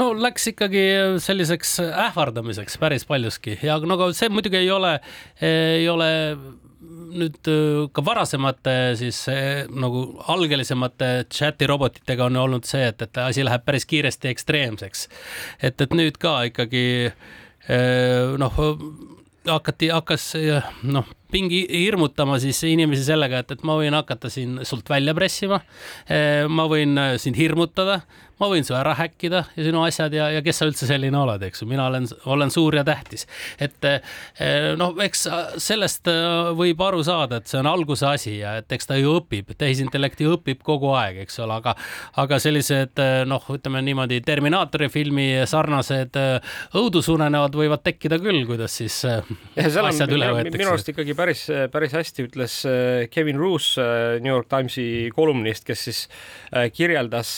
[0.00, 0.84] no läks ikkagi
[1.22, 4.98] selliseks ähvardamiseks päris paljuski ja no aga see muidugi ei ole,
[5.44, 6.10] ei ole
[7.14, 9.22] nüüd äh, ka varasemate siis
[9.72, 10.04] nagu
[10.34, 15.08] algelisemate chati robotitega on olnud see, et, et asi läheb päris kiiresti ekstreemseks.
[15.62, 16.84] et, et nüüd ka ikkagi
[18.38, 18.58] noh,
[19.48, 20.34] hakati, hakkas
[20.84, 25.62] noh pingi hirmutama siis inimesi sellega, et, et ma võin hakata siin sult välja pressima.
[26.48, 28.02] ma võin sind hirmutada,
[28.40, 31.42] ma võin su ära häkkida ja sinu asjad ja, ja kes sa üldse selline oled,
[31.48, 33.26] eks ju, mina olen, olen suur ja tähtis.
[33.62, 33.88] et
[34.78, 35.26] noh, eks
[35.62, 36.10] sellest
[36.58, 40.20] võib aru saada, et see on alguse asi ja et eks ta ju õpib, tehisintellekt
[40.24, 41.76] ju õpib kogu aeg, eks ole, aga,
[42.20, 46.18] aga sellised noh, ütleme niimoodi Terminaatori filmi sarnased
[46.74, 49.22] õudusunenäod võivad tekkida küll, kuidas siis ja,
[49.58, 50.58] asjad üle võetakse.
[50.58, 55.64] minu arust ikkagi päris, päris hästi ütles äh, Kevin Roos, äh, New York Timesi kolumnist,
[55.66, 56.02] kes siis
[56.52, 57.36] äh, kirjeldas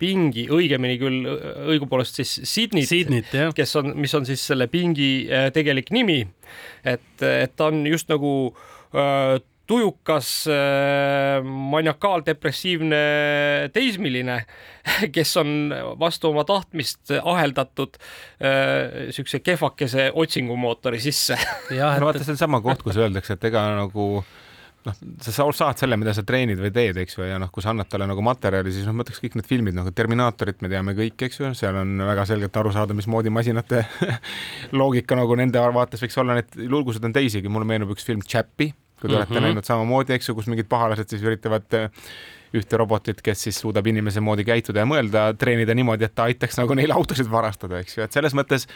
[0.00, 1.28] pingi, õigemini küll
[1.74, 6.22] õigupoolest siis Sydneyt, Sydneyt, kes on, mis on siis selle pingi tegelik nimi.
[6.84, 8.32] et, et ta on just nagu
[9.70, 10.28] tujukas
[11.46, 13.00] maniakaaldepressiivne
[13.74, 14.40] teismeline,
[15.14, 18.00] kes on vastu oma tahtmist aheldatud
[18.40, 21.38] niisuguse kehvakese otsingumootori sisse.
[21.70, 24.10] jah, no vaata, see on sama koht, kus öeldakse, et ega nagu
[24.86, 27.72] noh, sa saad selle, mida sa treenid või teed, eks ju, ja noh, kui sa
[27.74, 30.96] annad talle nagu materjali, siis noh, ma ütleks kõik need filmid nagu Terminaatorit me teame
[30.98, 33.84] kõik, eks ju, seal on väga selgelt aru saada, mismoodi masinate
[34.80, 38.74] loogika nagu nende vaates võiks olla, neid lugusid on teisigi, mulle meenub üks film Chappie
[39.00, 39.24] kui te mm -hmm.
[39.24, 39.44] olete mhm.
[39.44, 41.88] näinud samamoodi, eks ju, kus mingid pahalased siis üritavad äh,
[42.54, 46.58] ühte robotit, kes siis suudab inimese moodi käituda ja mõelda, treenida niimoodi, et ta aitaks
[46.58, 48.66] nagu neil autosid varastada, eks ju, et selles mõttes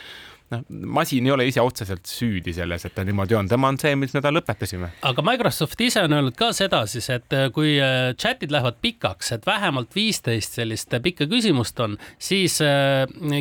[0.52, 3.94] noh, masin ei ole ise otseselt süüdi selles, et ta niimoodi on, tema on see,
[3.98, 4.90] mis me ta lõpetasime.
[5.08, 9.32] aga Microsoft ise on öelnud ka seda siis, et äh, kui äh, chat'id lähevad pikaks,
[9.36, 12.58] et vähemalt viisteist sellist äh, pikka küsimust on, siis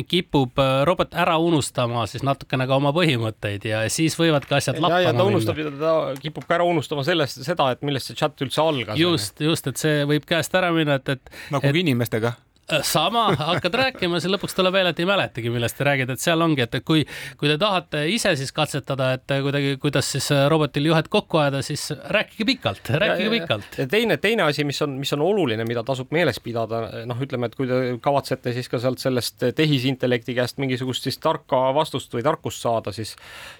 [0.08, 5.18] kipub robot ära unustama siis natukene ka oma põhimõtteid ja siis võivadki asjad lappama minna.
[5.18, 8.98] ta unustab, ta kipub ka ära unustama sellest, seda, et millest see chat üldse algas.
[9.00, 12.34] just, just, et see võib käest ära minna, et, et nagu et, inimestega
[12.82, 16.40] sama, hakkad rääkima, siis lõpuks tuleb välja, et ei mäletagi, millest te räägite, et seal
[16.40, 17.02] ongi, et kui,
[17.40, 21.60] kui te tahate ise siis katsetada, et kuidagi, kuidas siis äh, robotil juhet kokku ajada,
[21.66, 23.78] siis rääkige pikalt, rääkige ja, pikalt.
[23.82, 27.50] ja teine, teine asi, mis on, mis on oluline, mida tasub meeles pidada, noh, ütleme,
[27.50, 32.24] et kui te kavatsete siis ka sealt sellest tehisintellekti käest mingisugust siis tarka vastust või
[32.24, 33.12] tarkust saada, siis,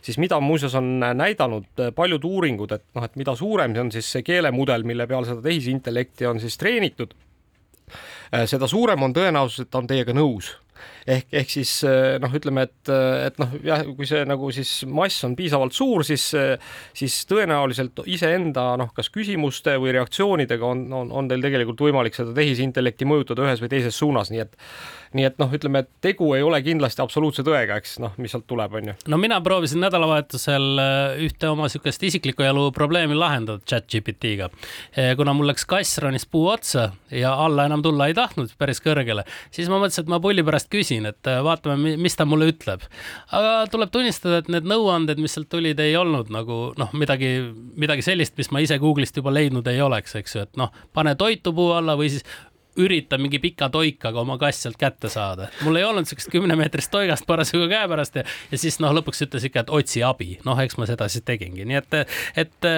[0.04, 4.10] siis mida muuseas on näidanud paljud uuringud, et noh, et mida suurem see on siis
[4.16, 7.33] see keelemudel, mille peal seda tehisintellekti on siis treenitud Äh,
[8.50, 10.54] seda suurem on tõenäosus, et ta on teiega nõus.
[11.06, 15.24] Ehk, ehk siis äh, noh, ütleme, et, et noh, jah, kui see nagu siis mass
[15.24, 16.24] on piisavalt suur, siis,
[16.96, 22.34] siis tõenäoliselt iseenda noh, kas küsimuste või reaktsioonidega on, on, on teil tegelikult võimalik seda
[22.36, 24.58] tehisintellekti mõjutada ühes või teises suunas, nii et
[25.14, 28.46] nii et noh, ütleme, et tegu ei ole kindlasti absoluutse tõega, eks noh, mis sealt
[28.50, 28.94] tuleb, on ju.
[29.12, 34.50] no mina proovisin nädalavahetusel äh, ühte oma niisugust isikliku elu probleemi lahendada chat GPT-ga.
[34.98, 38.82] Äh, kuna mul läks kass ronis puu otsa ja alla enam tulla ei tahtnud päris
[38.84, 42.50] kõrgele, siis ma mõtlesin, et ma pulli pärast küsin, et äh, vaatame, mis ta mulle
[42.52, 42.82] ütleb.
[43.30, 47.36] aga tuleb tunnistada, et need nõuanded, mis sealt tulid, ei olnud nagu noh, midagi,
[47.78, 51.14] midagi sellist, mis ma ise Google'ist juba leidnud ei oleks, eks ju, et noh, pane
[51.18, 52.26] toitu puu alla või siis
[52.80, 55.48] üritan mingi pika toikaga oma kass sealt kätte saada.
[55.64, 59.64] mul ei olnud siukest kümnemeetrist toigast parasjagu käepärast ja, ja siis noh, lõpuks ütles ikka,
[59.64, 60.38] et otsi abi.
[60.46, 61.98] noh, eks ma seda siis tegingi, nii et,
[62.44, 62.70] et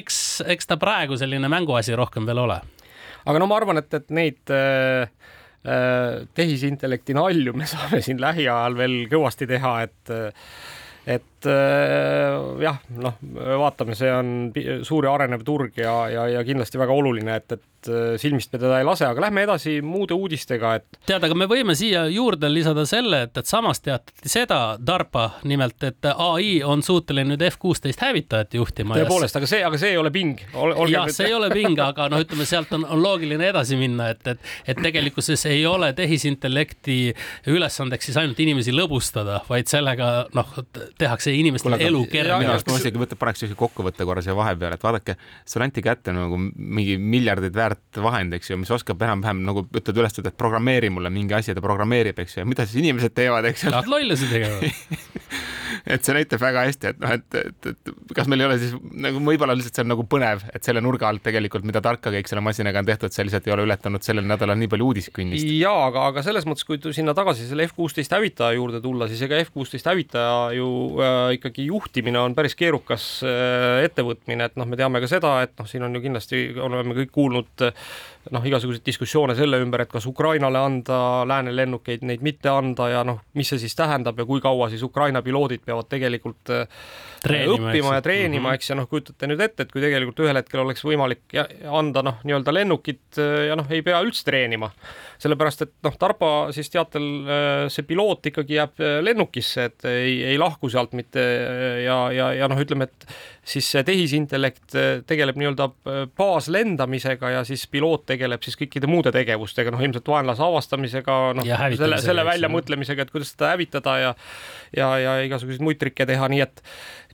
[0.00, 0.20] eks,
[0.56, 2.60] eks ta praegu selline mänguasi rohkem veel ole.
[3.24, 5.36] aga no ma arvan, et, et neid äh
[6.38, 10.12] tehisintellekti nalju me saame siin lähiajal veel kõvasti teha, et
[11.08, 13.18] et äh, jah, noh,
[13.62, 14.52] vaatame, see on
[14.86, 18.58] suur ja arenev turg ja, ja, ja kindlasti väga oluline, et, et Äh, silmist me
[18.58, 20.96] teda ei lase, aga lähme edasi muude uudistega, et.
[21.06, 25.78] tead, aga me võime siia juurde lisada selle, et, et samas teatati seda DARPA nimelt,
[25.86, 28.96] et ai on suuteline nüüd F kuusteist hävitajat juhtima.
[28.98, 30.90] tõepoolest, aga see, aga see ei ole ping Ol,.
[30.90, 34.26] jah, see ei ole ping, aga noh, ütleme sealt on, on loogiline edasi minna, et,
[34.34, 34.42] et,
[34.74, 36.98] et tegelikkuses ei ole tehisintellekti
[37.54, 40.50] ülesandeks siis ainult inimesi lõbustada, vaid sellega noh,
[40.98, 42.66] tehakse inimeste elu kergemaks.
[42.68, 45.16] ma isegi võtan, paneks sellise kokkuvõtte korra siia vahepeale, et vaadake,
[45.48, 50.02] sulle anti kätte nagu mingi miljardid väärt vahend, eks ju, mis oskab enam-vähem nagu ütled
[50.02, 53.66] üles, et programmeeri mulle mingi asi, ta programmeerib, eks ju, mida siis inimesed teevad, eks
[53.66, 53.74] ju.
[53.74, 54.66] Nad lollusi tegevad
[55.86, 58.74] et see näitab väga hästi, et noh, et, et, et kas meil ei ole siis
[59.04, 62.30] nagu võib-olla lihtsalt see on nagu põnev, et selle nurga alt tegelikult, mida tarka kõik
[62.30, 65.48] selle masinaga on tehtud, see lihtsalt ei ole ületanud sellel nädalal nii palju uudiskünnist.
[65.58, 69.22] ja aga, aga selles mõttes, kui sinna tagasi selle F kuusteist hävitaja juurde tulla, siis
[69.26, 70.68] ega F kuusteist hävitaja ju
[71.02, 75.56] äh, ikkagi juhtimine on päris keerukas äh, ettevõtmine, et noh, me teame ka seda, et
[75.58, 77.68] noh, siin on ju kindlasti oleme kõik kuulnud
[78.32, 83.04] noh, igasuguseid diskussioone selle ümber, et kas Ukrainale anda lääne lennukeid, neid mitte anda ja
[83.06, 86.50] noh, mis see siis tähendab ja kui kaua siis Ukraina piloodid piloodid peavad tegelikult
[87.22, 88.54] treenima, õppima ja treenima mm, -hmm.
[88.54, 91.34] eks ja noh, kujutate nüüd ette, et kui tegelikult ühel hetkel oleks võimalik
[91.66, 94.70] anda noh, nii-öelda lennukit ja noh, ei pea üldse treenima,
[95.18, 97.08] sellepärast et noh, Tarba siis teatel
[97.72, 101.24] see piloot ikkagi jääb lennukisse, et ei, ei lahku sealt mitte
[101.84, 103.08] ja, ja, ja noh, ütleme, et
[103.48, 104.76] siis see tehisintellekt
[105.08, 105.68] tegeleb nii-öelda
[106.18, 112.00] baaslendamisega ja siis piloot tegeleb siis kõikide muude tegevustega, noh ilmselt vaenlase avastamisega, noh selle,
[112.04, 114.14] selle väljamõtlemisega, et kuidas seda hävitada ja
[114.76, 116.62] ja, ja igasuguseid muid trikke teha, nii et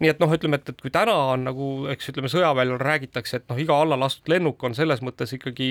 [0.02, 3.46] nii et noh, ütleme, et, et kui täna on nagu, eks ütleme, sõjaväljal räägitakse, et
[3.50, 5.68] noh, iga alla lastud lennuk on selles mõttes ikkagi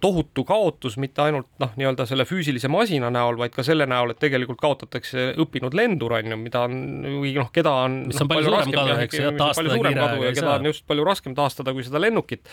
[0.00, 4.20] tohutu kaotus, mitte ainult noh, nii-öelda selle füüsilise masina näol, vaid ka selle näol, et
[4.22, 6.78] tegelikult kaotatakse õppinud lendur, on ju, mida on,
[7.18, 10.08] või noh, keda on mis on no, palju, palju suurem kadu, eks ju, taastada kiirega
[10.24, 12.48] ja keda on just palju raskem taastada kui seda lennukit,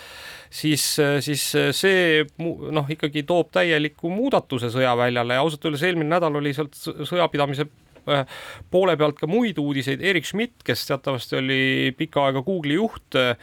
[0.51, 0.83] siis,
[1.23, 1.47] siis
[1.79, 7.69] see noh, ikkagi toob täieliku muudatuse sõjaväljale ja ausalt öeldes eelmine nädal oli sealt sõjapidamise
[7.69, 7.84] Äh,
[8.71, 11.61] poole pealt ka muid uudiseid, Erik Schmidt, kes teatavasti oli
[11.97, 13.33] pikka aega Google'i juht, äh,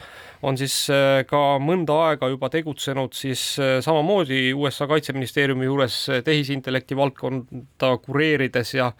[0.43, 3.43] on siis äh, ka mõnda aega juba tegutsenud siis
[3.85, 8.91] samamoodi USA kaitseministeeriumi juures tehisintellekti valdkonda kureerides ja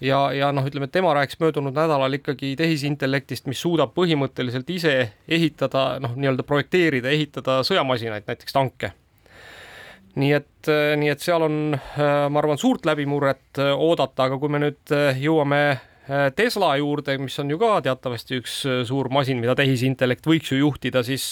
[0.00, 4.94] ja, ja noh, ütleme, tema rääkis möödunud nädalal ikkagi tehisintellektist, mis suudab põhimõtteliselt ise
[5.28, 8.92] ehitada, noh, nii-öelda projekteerida, ehitada sõjamasinaid, näiteks tanke
[10.20, 14.40] nii et, äh, nii et seal on, äh, ma arvan, suurt läbimurret äh, oodata, aga
[14.40, 15.62] kui me nüüd jõuame
[16.38, 18.52] Tesla juurde, mis on ju ka teatavasti üks
[18.86, 21.24] suur masin, mida tehisintellekt võiks ju juhtida, siis,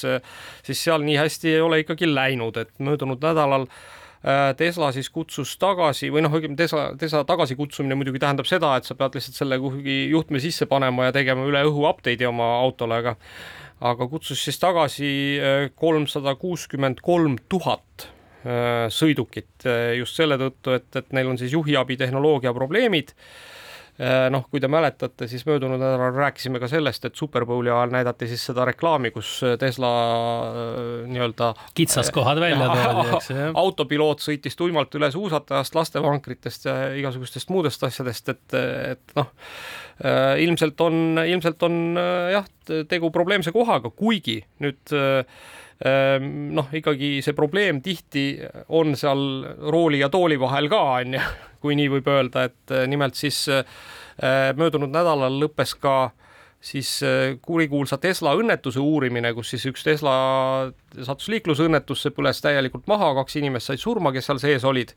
[0.66, 3.68] siis seal nii hästi ei ole ikkagi läinud, et möödunud nädalal
[4.58, 8.98] Tesla siis kutsus tagasi või noh, õigemini Tesla, Tesla tagasikutsumine muidugi tähendab seda, et sa
[8.98, 13.14] pead lihtsalt selle kuhugi juhtme sisse panema ja tegema üle õhu update'i oma autole, aga
[13.94, 15.12] aga kutsus siis tagasi
[15.78, 18.08] kolmsada kuuskümmend kolm tuhat
[18.92, 23.14] sõidukit äh, just selle tõttu, et, et neil on siis juhiabi tehnoloogia probleemid.
[23.94, 28.28] Äh, noh, kui te mäletate, siis möödunud nädalal rääkisime ka sellest, et Superbowli ajal näidati
[28.28, 29.92] siis seda reklaami, kus Tesla
[31.06, 38.60] nii-öelda kitsaskohad välja toodi, autopiloot sõitis tuimalt üle suusatajast, lastevankritest ja igasugustest muudest asjadest, et,
[38.90, 39.30] et noh,
[40.42, 41.82] ilmselt on, ilmselt on
[42.34, 42.50] jah,
[42.90, 49.20] tegu probleemse kohaga, kuigi nüüd Ehm, noh, ikkagi see probleem tihti on seal
[49.72, 51.22] rooli ja tooli vahel ka, on ju,
[51.64, 53.64] kui nii võib öelda, et eh, nimelt siis eh,
[54.56, 56.12] möödunud nädalal lõppes ka
[56.64, 60.14] siis eh, kurikuulsa Tesla õnnetuse uurimine, kus siis üks Tesla
[61.00, 64.94] sattus liiklusõnnetusse, põles täielikult maha, kaks inimest said surma, kes seal sees olid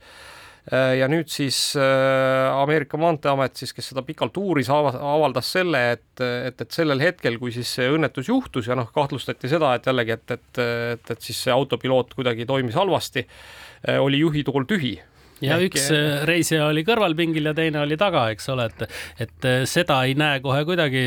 [0.68, 6.64] ja nüüd siis äh, Ameerika Maanteeamet siis, kes seda pikalt uuris, avaldas selle, et, et,
[6.64, 10.36] et sellel hetkel, kui siis see õnnetus juhtus ja noh, kahtlustati seda, et jällegi, et,
[10.36, 10.64] et,
[10.98, 14.98] et, et siis see autopiloot kuidagi toimis halvasti, äh, oli juhitool tühi
[15.44, 15.70] ja Ehk...
[15.70, 18.98] üks äh, reisija oli kõrvalpingil ja teine oli taga, eks ole, et,
[19.28, 21.04] et äh, seda ei näe kohe kuidagi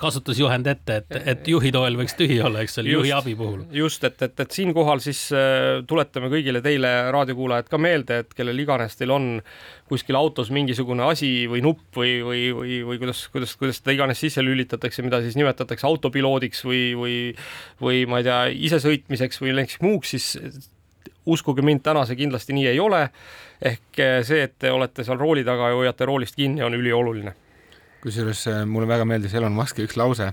[0.00, 3.64] kasutusjuhend ette, et, et juhitool võiks tühi olla, eks ole, juhi abi puhul.
[3.74, 8.64] just, et, et, et siinkohal siis äh, tuletame kõigile teile raadiokuulajad ka meelde, et kellel
[8.64, 9.30] iganes teil on
[9.90, 14.20] kuskil autos mingisugune asi või nupp või, või, või, või kuidas, kuidas, kuidas seda iganes
[14.22, 17.16] sisse lülitatakse, mida siis nimetatakse autopiloodiks või, või,
[17.82, 20.70] või ma ei tea, isesõitmiseks või millekski muuks, siis
[21.30, 23.08] uskuge mind, täna see kindlasti nii ei ole.
[23.60, 27.34] ehk eh, see, et te olete seal rooli taga ja hoiate roolist kinni, on ülioluline.
[28.00, 30.32] kusjuures eh, mulle väga meeldis Elon Musk'i üks lause,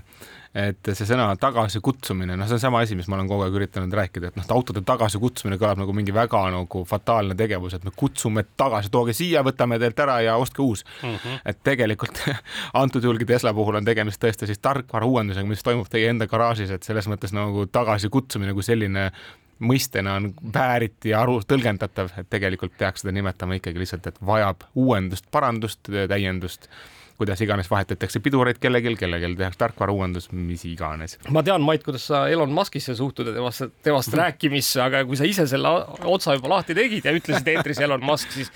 [0.56, 3.92] et see sõna tagasikutsumine, noh, see on sama asi, mis ma olen kogu aeg üritanud
[3.94, 8.46] rääkida, et noh, autode tagasikutsumine kõlab nagu mingi väga nagu fataalne tegevus, et me kutsume
[8.56, 11.14] tagasi, tooge siia, võtame teilt ära ja ostke uus mm.
[11.14, 11.42] -hmm.
[11.52, 12.22] et tegelikult
[12.82, 16.70] antud juhulgi Tesla puhul on tegemist tõesti siis tarkvara uuendusega, mis toimub teie enda garaažis,
[16.70, 19.10] et selles mõttes nagu tagasikutsumine kui selline
[19.58, 25.26] mõistena on vääriti aru, tõlgendatav, et tegelikult peaks seda nimetama ikkagi lihtsalt, et vajab uuendust,
[25.34, 26.70] parandust, täiendust
[27.18, 31.16] kuidas iganes vahetatakse pidureid kellelgi, kellelgi tehakse tarkvarauuendus, mis iganes.
[31.34, 35.26] ma tean, Mait, kuidas sa Elon Muskisse suhtud ja temast, temast rääkimisse, aga kui sa
[35.26, 35.72] ise selle
[36.06, 38.52] otsa juba lahti tegid ja ütlesid eetris Elon Musk, siis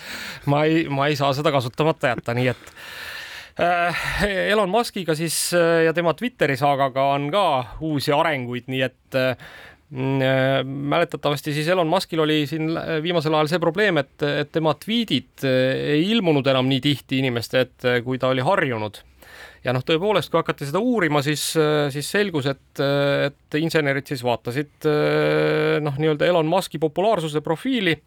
[0.47, 2.73] ma ei, ma ei saa seda kasutamata jätta, nii et
[3.67, 4.07] äh,
[4.55, 7.47] Elon Muskiga siis äh, ja tema Twitteri saagaga on ka
[7.83, 9.37] uusi arenguid, nii et Mm, äh,
[9.93, 12.71] mäletatavasti siis Elon Muskil oli siin
[13.03, 17.67] viimasel ajal see probleem, et, et tema tweetid äh, ei ilmunud enam nii tihti inimeste
[17.67, 19.03] ette, kui ta oli harjunud.
[19.65, 22.85] ja noh, tõepoolest, kui hakati seda uurima, siis, äh, siis selgus, et,
[23.27, 24.89] et insenerid siis vaatasid
[25.85, 27.99] noh, nii-öelda Elon Muski populaarsuse profiili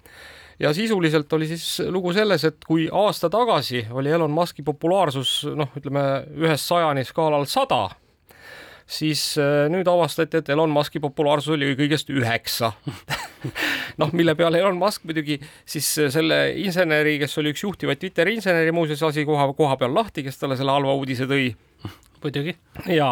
[0.60, 5.70] ja sisuliselt oli siis lugu selles, et kui aasta tagasi oli Elon Muski populaarsus noh,
[5.78, 7.90] ütleme ühest sajani skaalal sada
[8.86, 12.72] siis äh, nüüd avastati, et Elon Muski populaarsus oli kõigest üheksa.
[14.02, 18.74] Noh, mille peale Elon Musk muidugi siis selle inseneri, kes oli üks juhtivaid Twitteri inseneri,
[18.76, 21.54] muuseas lasi koha, koha peal lahti, kes talle selle halva uudise tõi.
[22.26, 22.56] Muidugi.
[22.90, 23.12] ja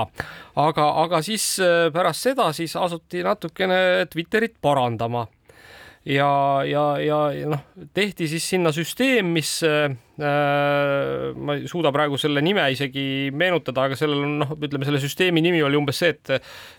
[0.58, 5.28] aga, aga siis äh, pärast seda siis asuti natukene Twitterit parandama.
[6.04, 7.62] Ja, ja, ja, noh,
[7.96, 13.88] tehti siis sinna süsteem, mis äh, Äh, ma ei suuda praegu selle nime isegi meenutada,
[13.88, 16.34] aga sellel on noh, ütleme selle süsteemi nimi oli umbes see, et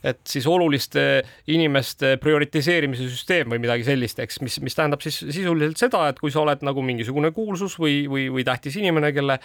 [0.07, 1.03] et siis oluliste
[1.51, 6.31] inimeste prioritiseerimise süsteem või midagi sellist, eks, mis, mis tähendab siis sisuliselt seda, et kui
[6.31, 9.41] sa oled nagu mingisugune kuulsus või, või, või tähtis inimene, kelle,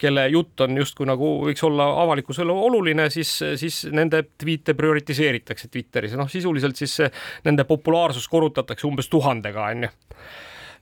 [0.00, 3.32] kelle jutt on justkui nagu võiks olla avalikkusele oluline, siis,
[3.62, 6.18] siis nende tweet'e prioritiseeritakse Twitteris.
[6.20, 6.98] Noh, sisuliselt siis
[7.48, 9.92] nende populaarsus korrutatakse umbes tuhandega, onju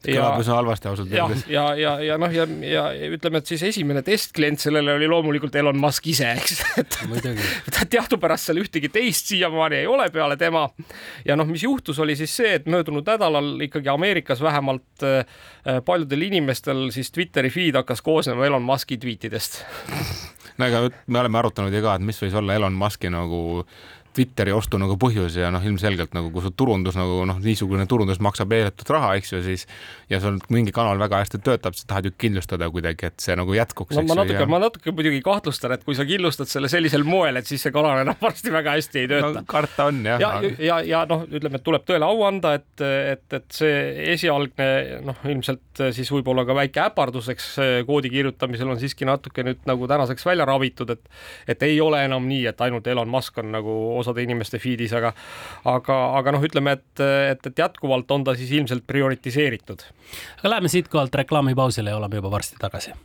[0.04, 1.44] kõlab üsna halvasti ausalt öeldes.
[1.50, 2.84] ja, ja, ja, ja noh, ja, ja
[3.14, 8.62] ütleme, et siis esimene testklient sellele oli loomulikult Elon Musk ise, eks, et teadupärast seal
[8.62, 10.68] ühtegi teist siiamaani ei ole peale tema.
[11.26, 15.24] ja noh, mis juhtus, oli siis see, et möödunud nädalal ikkagi Ameerikas vähemalt äh,
[15.84, 19.62] paljudel inimestel siis Twitteri feed hakkas koosnema Elon Muski tweetidest
[20.58, 23.40] no aga me oleme arutanud ju ka, et mis võis olla Elon Muski nagu
[24.18, 28.18] Twitteri ostu nagu põhjus ja noh, ilmselgelt nagu kui su turundus nagu noh, niisugune turundus
[28.24, 29.66] maksab meeletut raha, eks ju, siis
[30.10, 33.54] ja sul mingi kanal väga hästi töötab, sa tahad ju kindlustada kuidagi, et see nagu
[33.54, 33.94] jätkuks.
[33.94, 37.46] no ma natuke ma natuke muidugi kahtlustan, et kui sa kindlustad selle sellisel moel, et
[37.46, 39.44] siis see kanal enam varsti väga hästi ei tööta no,.
[39.48, 40.18] karta on jah.
[40.22, 43.78] ja, ja, ja, ja noh, ütleme, et tuleb tõele au anda, et, et, et see
[44.16, 44.68] esialgne
[45.06, 47.52] noh, ilmselt siis võib-olla ka väike äpardus, eks
[47.86, 51.06] koodi kirjutamisel on siiski natuke nüüd nagu tänaseks välja ravitud, et
[51.48, 54.96] et ei ole enam nii, et ainult Elon Musk on nagu osa osade inimeste feed'is,
[54.96, 55.12] aga
[55.68, 59.84] aga, aga noh, ütleme, et, et, et jätkuvalt on ta siis ilmselt prioritiseeritud.
[60.40, 62.96] aga läheme siitkohalt reklaamipausile ja oleme juba varsti tagasi.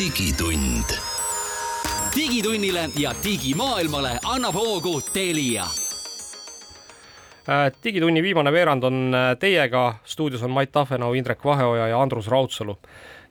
[0.00, 0.84] digitund.
[2.16, 5.70] digitunnile ja digimaailmale annab hoogu Telia äh,
[7.84, 12.78] digitunni viimane veerand on äh, teiega, stuudios on Mait Tafenau, Indrek Vaheoja ja Andrus Raudsalu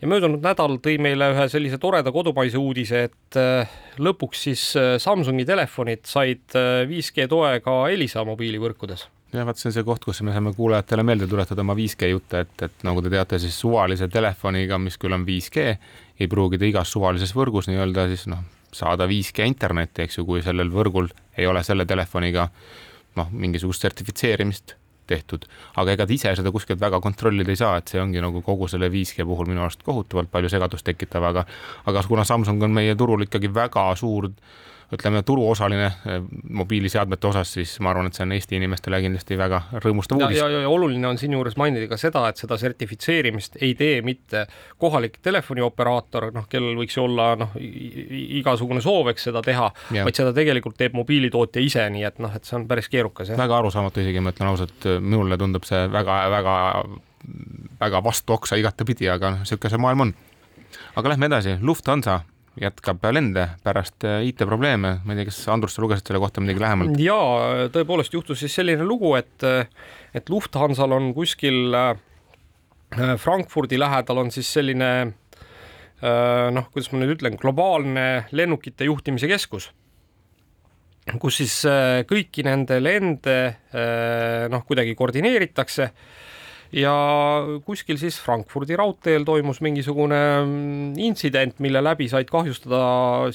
[0.01, 4.95] ja möödunud nädal tõi meile ühe sellise toreda kodumaise uudise, et äh, lõpuks siis äh,
[5.01, 9.07] Samsungi telefonid said 5G äh, toe ka Elisa mobiilivõrkudes.
[9.33, 12.45] Jah, vaat see on see koht, kus me saame kuulajatele meelde tuletada oma 5G jutte,
[12.47, 15.67] et, et nagu te teate, siis suvalise telefoniga, mis küll on 5G,
[16.19, 18.41] ei pruugi ta igas suvalises võrgus nii-öelda siis noh,
[18.73, 22.49] saada 5G internetti, eks ju, kui sellel võrgul ei ole selle telefoniga
[23.19, 24.78] noh, mingisugust sertifitseerimist
[25.09, 25.45] tehtud,
[25.81, 28.69] aga ega ta ise seda kuskilt väga kontrollida ei saa, et see ongi nagu kogu
[28.71, 31.45] selle 5G puhul minu arust kohutavalt palju segadust tekitav, aga
[31.89, 34.29] aga kuna Samsung on meie turul ikkagi väga suur
[34.93, 39.61] ütleme, turuosaline eh, mobiiliseadmete osas, siis ma arvan, et see on Eesti inimestele kindlasti väga
[39.83, 40.37] rõõmustav uudis.
[40.39, 44.45] ja, ja, ja oluline on siinjuures mainida ka seda, et seda sertifitseerimist ei tee mitte
[44.81, 49.69] kohalik telefonioperaator, noh, kellel võiks ju olla noh, igasugune soov, eks seda teha,
[49.99, 53.29] vaid seda tegelikult teeb mobiilitootja ise, nii et noh, et see on päris keerukas.
[53.37, 56.57] väga arusaamatu isegi, ma ütlen ausalt, minule tundub see väga-väga
[57.79, 60.13] väga vastu oksa igatepidi, aga noh, niisugune see maailm on.
[60.95, 62.21] aga lähme edasi, Lufthansa
[62.59, 66.63] jätkab lende pärast äh, IT-probleeme, ma ei tea, kas Andrus, sa lugesid selle kohta midagi
[66.63, 66.99] lähemalt?
[67.01, 69.47] jaa, tõepoolest juhtus siis selline lugu, et,
[70.15, 71.91] et Lufthansal on kuskil äh,
[73.23, 79.71] Frankfurdi lähedal on siis selline äh, noh, kuidas ma nüüd ütlen, globaalne lennukite juhtimise keskus
[81.17, 81.53] kus siis
[82.05, 83.37] kõiki nende lende
[84.53, 85.87] noh, kuidagi koordineeritakse
[86.75, 86.93] ja
[87.65, 92.81] kuskil siis Frankfurdi raudteel toimus mingisugune mm, intsident, mille läbi said kahjustada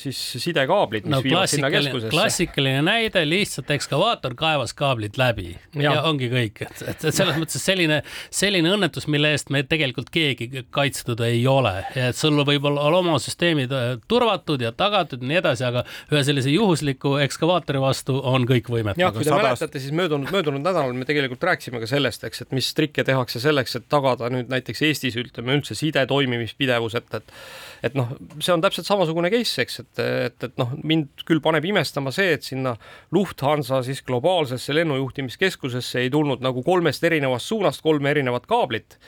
[0.00, 2.12] siis sidekaablid, mis no, viivad sinna keskusesse.
[2.14, 7.64] klassikaline näide, lihtsalt ekskavaator kaevas kaablid läbi ja, ja ongi kõik, et, et, selles mõttes
[7.64, 8.02] selline,
[8.34, 13.18] selline õnnetus, mille eest me tegelikult keegi kaitstud ei ole et sul võib olla oma
[13.22, 18.46] süsteemid äh, turvatud ja tagatud ja nii edasi, aga ühe sellise juhusliku ekskavaatori vastu on
[18.48, 19.00] kõik võimetu.
[19.00, 19.46] jah, kui te sadas...
[19.48, 23.23] mäletate, siis möödunud, möödunud nädalal me tegelikult rääkisime ka sellest, eks, et mis trikke tehakse
[23.24, 27.32] tehakse selleks, et tagada nüüd näiteks Eestis ütleme üldse side toimimispidevus, et, et
[27.84, 31.66] et noh, see on täpselt samasugune case, eks, et, et, et noh, mind küll paneb
[31.68, 32.74] imestama see, et sinna
[33.14, 38.98] Lufthansa siis globaalsesse lennujuhtimiskeskusesse ei tulnud nagu kolmest erinevast suunast kolme erinevat kaablit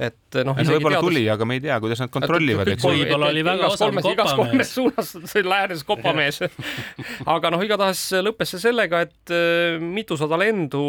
[0.00, 0.56] et noh.
[0.56, 1.08] võib-olla teadus...
[1.10, 4.14] tuli, aga me ei tea, kuidas nad kontrollivad, võib-olla oli väga osav kopamees.
[4.14, 6.40] igas kolmes suunas läänes kopamees
[7.34, 10.84] aga noh, igatahes lõppes see sellega, et äh, mitusada lendu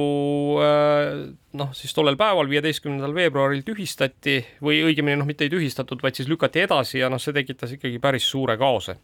[0.63, 1.25] äh,
[1.59, 6.31] noh, siis tollel päeval, viieteistkümnendal veebruaril tühistati või õigemini noh, mitte ei tühistatud, vaid siis
[6.31, 8.97] lükati edasi ja noh, see tekitas ikkagi päris suure kaose.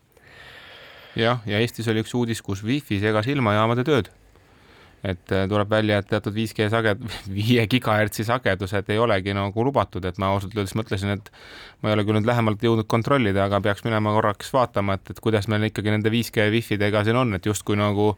[1.18, 4.12] jah, ja Eestis oli üks uudis, kus wifi segas ilmajaamade tööd.
[5.06, 7.04] Et äh, tuleb välja, et teatud 5G saged-,
[7.38, 11.32] viie gigahertsi sagedused ei olegi nagu lubatud, et ma ausalt öeldes mõtlesin, et
[11.82, 15.22] ma ei ole küll nüüd lähemalt jõudnud kontrollida, aga peaks minema korraks vaatama, et, et
[15.24, 18.16] kuidas meil ikkagi nende 5G wifi-dega siin on, et justkui nagu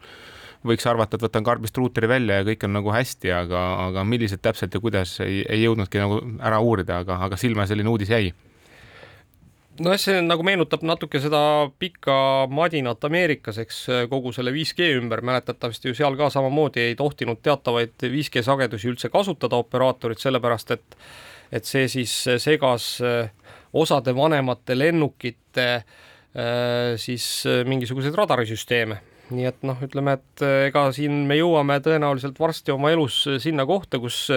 [0.65, 4.41] võiks arvata, et võtan karbist ruuteri välja ja kõik on nagu hästi, aga, aga millised
[4.43, 8.31] täpselt ja kuidas ei, ei jõudnudki nagu ära uurida, aga, aga silma selline uudis jäi
[9.83, 11.41] nojah, see nagu meenutab natuke seda
[11.81, 12.13] pikka
[12.51, 17.95] madinat Ameerikas, eks kogu selle 5G ümber, mäletatavasti ju seal ka samamoodi ei tohtinud teatavaid
[18.03, 20.99] 5G sagedusi üldse kasutada operaatorid, sellepärast et
[21.49, 22.99] et see siis segas
[23.73, 25.69] osade vanemate lennukite
[27.01, 27.25] siis
[27.65, 28.99] mingisuguseid radarisüsteeme
[29.33, 34.01] nii et noh, ütleme, et ega siin me jõuame tõenäoliselt varsti oma elus sinna kohta,
[34.01, 34.27] kus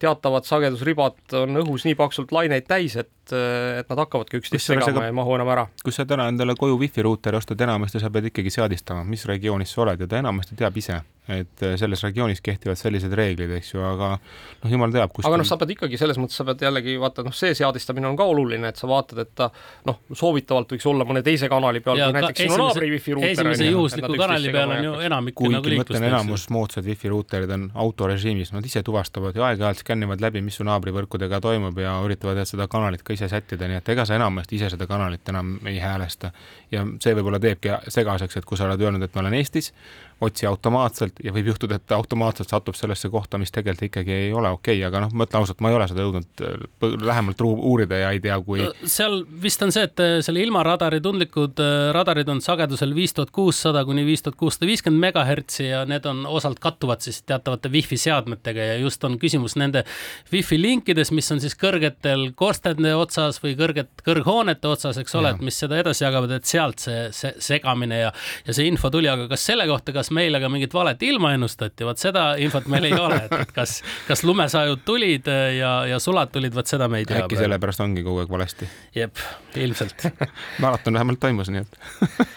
[0.00, 5.10] teatavad sagedusribad on õhus nii paksult laineid täis, et et, nad hakkavadki üksteist segama ja
[5.10, 5.66] ei mahu enam ära.
[5.84, 9.74] kui sa täna endale koju wifi ruuteri ostad, enamasti sa pead ikkagi seadistama, mis regioonis
[9.74, 11.00] sa oled ja ta enamasti teab ise,
[11.30, 15.38] et äh, selles regioonis kehtivad sellised reeglid, eks ju, aga noh, jumal teab, kus aga
[15.40, 18.26] noh, sa pead ikkagi selles mõttes, sa pead jällegi vaata, noh, see seadistamine on ka
[18.30, 19.50] oluline, et sa vaatad, et ta
[19.88, 23.68] noh, soovitavalt võiks olla mõne teise kanali peal, kui näiteks sinu naabri wifi ruuter esimese
[23.70, 27.68] juhusliku kanali peal on ju enamik kuigi nagu ma ütlen, enamus moodsad wifi ruuterid on
[27.86, 32.66] autorežiimis, nad ise tuvastavad ja aeg-ajalt skännivad läbi, mis su naabrivõrkudega toimub ja üritavad seda
[32.70, 36.32] kanalit ka ise sättida, nii et ega sa enamasti ise seda kanalit enam ei häälesta.
[36.70, 39.72] ja see võib-olla teebki segaseks, et kui sa oled öelnud, et ma olen Eestis,
[40.20, 44.32] otsi automaatselt ja võib juhtuda, et ta automaatselt satub sellesse kohta, mis tegelikult ikkagi ei
[44.36, 47.40] ole okei okay,, aga noh, ma ütlen ausalt, ma ei ole seda jõudnud äh, lähemalt
[47.46, 48.66] uurida ja ei tea, kui.
[48.84, 53.32] seal vist on see, et äh, selle ilmaradari tundlikud äh, radarid on sagedusel viis tuhat
[53.34, 57.96] kuussada kuni viis tuhat kuussada viiskümmend megahertsi ja need on osalt kattuvad siis teatavate wifi
[58.00, 59.84] seadmetega ja just on küsimus nende
[60.32, 65.44] wifi linkides, mis on siis kõrgetel korstende otsas või kõrget, kõrghoonete otsas, eks ole, et
[65.44, 68.12] mis seda edasi jagavad, et sealt see, see segamine ja,
[68.46, 71.34] ja see info tuli, aga kas selle kohta, kas kas meile ka mingit valet ilma
[71.36, 76.00] ennustati, vot seda infot meil ei ole, et, kas, kas lumesajud tulid äh, ja, ja
[76.02, 77.22] sulad tulid, vot seda me ei tea.
[77.22, 78.66] äkki sellepärast ongi kogu aeg valesti?
[78.96, 79.22] jep,
[79.54, 80.08] ilmselt
[80.64, 81.78] maraton vähemalt toimus, nii et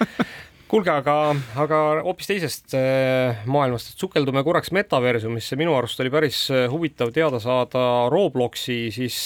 [0.74, 1.17] kuulge, aga,
[1.65, 7.09] aga hoopis teisest äh, maailmast, et sukeldume korraks metaversumisse, minu arust oli päris äh, huvitav
[7.15, 9.19] teada saada Robloksi siis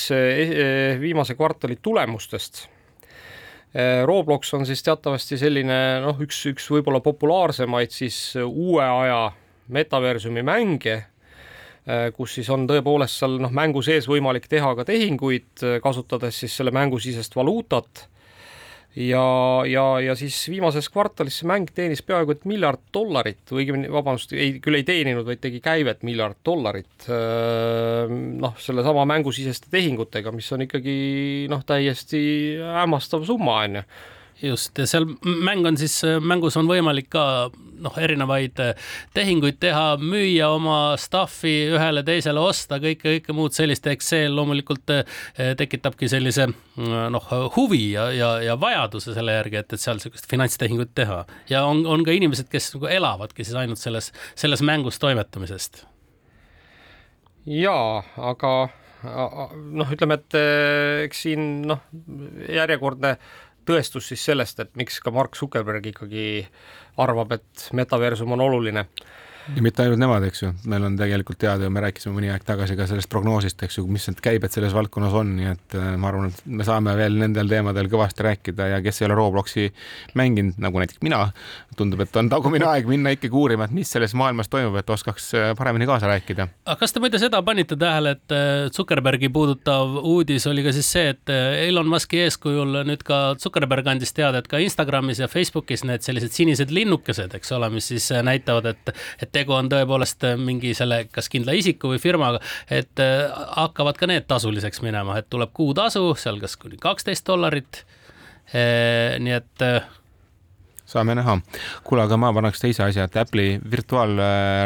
[1.03, 2.67] viimase kvartali tulemustest
[4.05, 9.19] Roblox on siis teatavasti selline noh, üks, üks võib-olla populaarsemaid siis uue aja
[9.67, 10.95] metaversumi mänge,
[11.85, 16.39] eh, kus siis on tõepoolest seal noh, mängu sees võimalik teha ka tehinguid, eh, kasutades
[16.43, 18.07] siis selle mängusisest valuutat
[18.97, 19.27] ja,
[19.69, 24.57] ja, ja siis viimases kvartalis see mäng teenis peaaegu et miljard dollarit õigemini, vabandust, ei,
[24.63, 27.07] küll ei teeninud, vaid tegi käivet miljard dollarit.
[27.07, 30.97] noh, sellesama mängusiseste tehingutega, mis on ikkagi
[31.51, 32.21] noh, täiesti
[32.61, 33.87] hämmastav summa, on ju
[34.41, 37.23] just, ja seal mäng on siis, mängus on võimalik ka
[37.81, 43.87] noh, erinevaid eh, tehinguid teha, müüa oma stuff'i ühele teisele osta, kõike, kõike muud sellist,
[43.89, 45.19] eks see loomulikult eh,
[45.57, 50.29] tekitabki sellise mm, noh, huvi ja, ja, ja vajaduse selle järgi, et, et seal niisugust
[50.29, 51.23] finantstehingut teha.
[51.49, 55.85] ja on, on ka inimesed, kes nagu elavadki siis ainult selles, selles mängus toimetamisest.
[57.45, 58.53] jaa, aga
[59.07, 61.83] noh, ütleme, et eh, eks siin noh,
[62.49, 63.17] järjekordne
[63.67, 66.27] tõestus siis sellest, et miks ka Mark Zuckerberg ikkagi
[67.03, 68.87] arvab, et metaversum on oluline
[69.55, 72.43] ja mitte ainult nemad, eks ju, meil on tegelikult teada ja me rääkisime mõni aeg
[72.47, 75.93] tagasi ka sellest prognoosist, eks ju, mis need käibed selles valdkonnas on, nii et äh,
[75.99, 79.67] ma arvan, et me saame veel nendel teemadel kõvasti rääkida ja kes ei ole Robloksi
[80.19, 81.21] mänginud, nagu näiteks mina,
[81.79, 85.29] tundub, et on tagumine aeg minna ikkagi uurima, et mis selles maailmas toimub, et oskaks
[85.37, 86.49] äh, paremini kaasa rääkida.
[86.65, 90.91] aga kas te muide seda panite tähele, et äh, Zuckerbergi puudutav uudis oli ka siis
[90.91, 91.33] see, et
[91.67, 96.35] Elon Musk'i eeskujul nüüd ka Zuckerberg andis teada, et ka Instagramis ja Facebookis need sellised
[96.35, 98.93] sinised linnukesed, eks ole, mis siis näitavad, et,
[99.23, 102.41] et tegu on tõepoolest äh, mingi selle, kas kindla isiku või firmaga,
[102.73, 103.27] et äh,
[103.57, 107.83] hakkavad ka need tasuliseks minema, et tuleb kuutasu seal kas kuni kaksteist dollarit.
[108.55, 109.65] Äh, nii et
[110.87, 111.33] saame näha.
[111.83, 114.13] kuule, aga ma paneks teise asja, et Apple'i virtual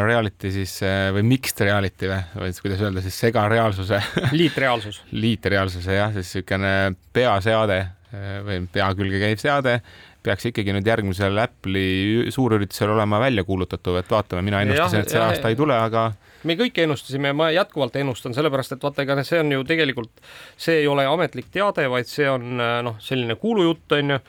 [0.05, 0.75] reality siis
[1.15, 4.03] või mixed reality või, või kuidas öelda siis segareaalsuse
[4.43, 6.75] liitreaalsus liitreaalsuse jah, siis niisugune
[7.13, 7.79] peaseade
[8.45, 9.79] või pea külge käiv seade
[10.23, 15.21] peaks ikkagi nüüd järgmisel Apple'i suurüritusel olema välja kuulutatav, et vaatame, mina ennustasin, et see
[15.21, 16.11] aasta ei tule, aga
[16.47, 20.23] me kõik ennustasime ja ma jätkuvalt ennustan, sellepärast et vaata, ega see on ju tegelikult,
[20.59, 24.19] see ei ole ametlik teade, vaid see on noh, selline kuulujutt on ju,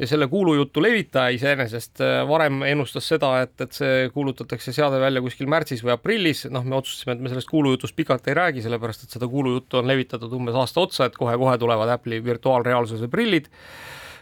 [0.00, 5.22] ja selle kuulujutu levitaja iseenesest äh, varem ennustas seda, et, et see kuulutatakse seade välja
[5.24, 9.06] kuskil märtsis või aprillis, noh, me otsustasime, et me sellest kuulujutust pikalt ei räägi, sellepärast
[9.06, 13.50] et seda kuulujuttu on levitatud umbes aasta otsa, et kohe-kohe tulevad Apple'i virtuaalreaalsuse prillid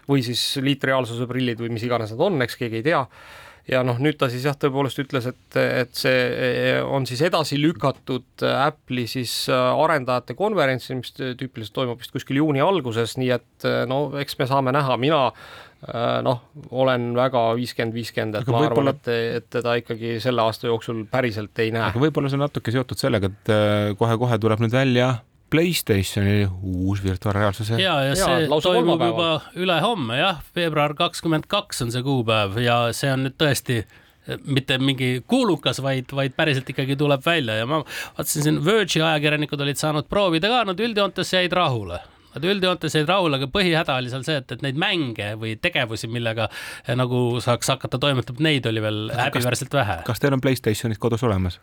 [0.09, 3.05] või siis liitreaalsuse prillid või mis iganes nad on, eks keegi ei tea
[3.69, 8.45] ja noh, nüüd ta siis jah, tõepoolest ütles, et, et see on siis edasi lükatud
[8.49, 14.39] Apple'i siis arendajate konverentsi, mis tüüpiliselt toimub vist kuskil juuni alguses, nii et no eks
[14.41, 15.27] me saame näha, mina
[16.27, 16.41] noh,
[16.75, 21.61] olen väga viiskümmend, viiskümmend, et ma arvan, et, et teda ikkagi selle aasta jooksul päriselt
[21.63, 21.93] ei näe.
[21.93, 23.53] aga võib-olla see on natuke seotud sellega, et
[24.01, 25.13] kohe-kohe tuleb nüüd välja
[25.51, 27.79] Playstationi uus virtuaalreaalsuse.
[27.81, 32.83] ja, ja see ja, toimub juba ülehomme jah, veebruar kakskümmend kaks on see kuupäev ja
[32.97, 33.83] see on nüüd tõesti
[34.45, 39.65] mitte mingi kuulukas, vaid, vaid päriselt ikkagi tuleb välja ja ma vaatasin siin Verge'i ajakirjanikud
[39.65, 42.03] olid saanud proovida ka, nad üldjoontes jäid rahule
[42.35, 46.11] Nad üldjoontes jäid rahule, aga põhihäda oli seal see, et, et neid mänge või tegevusi,
[46.13, 46.49] millega
[46.99, 49.97] nagu saaks hakata toimetama, neid oli veel häbiväärselt vähe.
[50.07, 51.59] kas teil on Playstationid kodus olemas?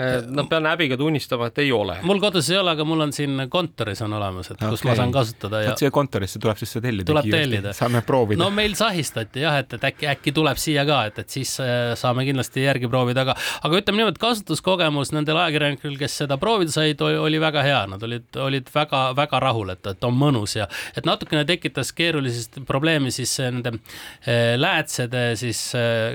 [0.00, 1.98] Äh, no pean häbiga tunnistama, et ei ole.
[2.08, 4.70] mul kodus ei ole, aga mul on siin kontoris on olemas, et okay.
[4.72, 5.74] kus ma saan kasutada ja.
[5.76, 7.08] siia kontorisse tuleb siis see tellida.
[7.10, 7.74] tuleb tellida.
[7.76, 8.40] saame proovida.
[8.40, 11.92] no meil sahistati jah, et, et äkki, äkki tuleb siia ka, et, et siis äh,
[12.00, 13.34] saame kindlasti järgi proovida, aga,
[13.68, 18.30] aga ütleme niimoodi, kasutuskogemus nendel ajakirjanikel, kes seda proovida said, oli väga hea, nad olid,
[18.40, 23.74] olid väga-väga rahul, et, et on mõnus ja et natukene tekitas keerulisest probleemi siis nende
[23.76, 25.66] äh, läätsede siis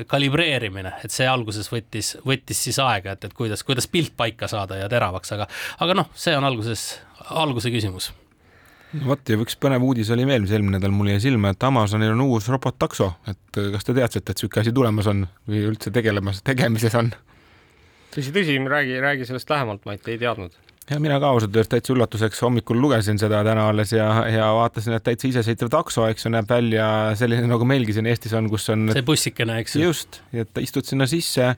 [0.09, 4.47] kalibreerimine, et see alguses võttis, võttis siis aega, et, et kuidas, kuidas kuidas pilt paika
[4.51, 5.49] saada ja teravaks, aga,
[5.83, 6.93] aga noh, see on alguses,
[7.29, 8.13] alguse küsimus
[8.95, 11.63] no vot ja üks põnev uudis oli veel, mis eelmine nädal mulle jäi silma, et
[11.67, 15.93] Amazonil on uus robottakso, et kas te teadsite, et niisugune asi tulemas on või üldse
[15.95, 17.11] tegelemas, tegemises on?
[18.15, 20.53] tõsi, tõsi, räägi, räägi sellest lähemalt, Mait, ei teadnud.
[20.89, 24.95] ja mina ka ausalt öeldes täitsa üllatuseks hommikul lugesin seda täna alles ja, ja vaatasin,
[24.95, 26.87] et täitsa isesõitev takso, eks ju, näeb välja
[27.19, 29.89] selline nagu meilgi siin Eestis on, kus on see bussikene, eks ju.
[29.89, 31.55] just, et istud sinna sisse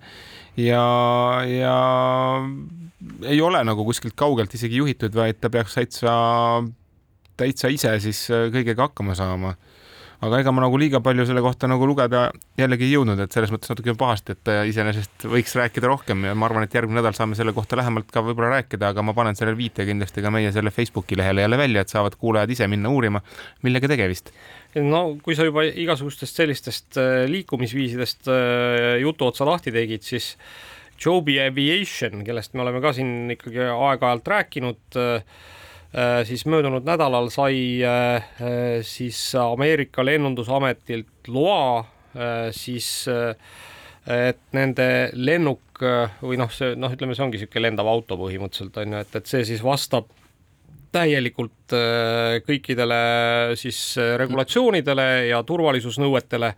[0.58, 0.84] ja,
[1.46, 1.78] ja
[3.30, 6.12] ei ole nagu kuskilt kaugelt isegi juhitud, vaid ta peaks täitsa,
[7.38, 9.56] täitsa ise siis äh, kõigega hakkama saama.
[10.18, 13.52] aga ega ma nagu liiga palju selle kohta nagu lugeda jällegi ei jõudnud, et selles
[13.54, 17.38] mõttes natuke pahasti, et iseenesest võiks rääkida rohkem ja ma arvan, et järgmine nädal saame
[17.38, 20.74] selle kohta lähemalt ka võib-olla rääkida, aga ma panen selle viite kindlasti ka meie selle
[20.74, 23.22] Facebooki lehele jälle välja, et saavad kuulajad ise minna uurima,
[23.62, 24.34] millega tegemist
[24.86, 30.36] no kui sa juba igasugustest sellistest äh, liikumisviisidest äh, jutu otsa lahti tegid, siis
[30.98, 35.46] Joby Aviation, kellest me oleme ka siin ikkagi aeg-ajalt rääkinud, äh,
[36.28, 37.80] siis möödunud nädalal sai
[38.84, 41.86] siis Ameerika lennundusametilt loa
[42.52, 48.82] siis et nende lennuk või noh, see noh, ütleme, see ongi niisugune lendav auto põhimõtteliselt
[48.84, 50.12] on ju, et, et see siis vastab
[50.98, 53.00] täielikult äh, kõikidele
[53.60, 56.54] siis äh, regulatsioonidele ja turvalisusnõuetele.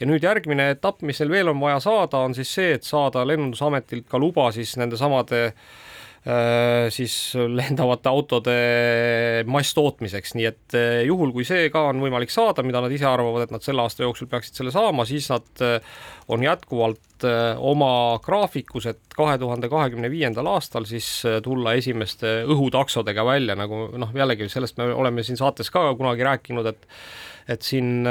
[0.00, 3.22] ja nüüd järgmine etapp, mis neil veel on vaja saada, on siis see, et saada
[3.26, 5.83] Lennundusametilt ka luba siis nendesamade äh,
[6.24, 8.52] siis lendavate autode
[9.50, 13.52] masstootmiseks, nii et juhul, kui see ka on võimalik saada, mida nad ise arvavad, et
[13.52, 15.64] nad selle aasta jooksul peaksid selle saama, siis nad
[16.32, 17.26] on jätkuvalt
[17.60, 17.90] oma
[18.24, 21.10] graafikus, et kahe tuhande kahekümne viiendal aastal siis
[21.44, 26.72] tulla esimeste õhutaksodega välja, nagu noh, jällegi sellest me oleme siin saates ka kunagi rääkinud,
[26.72, 26.90] et
[27.44, 28.06] et siin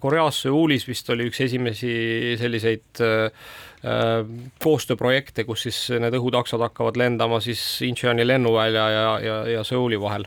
[0.00, 1.90] Koreas Seoulis vist oli üks esimesi
[2.40, 3.67] selliseid äh, Äh,
[4.62, 10.26] koostööprojekte, kus siis need õhutaksod hakkavad lendama siis Incheoni lennuvälja ja, ja, ja Seuli vahel.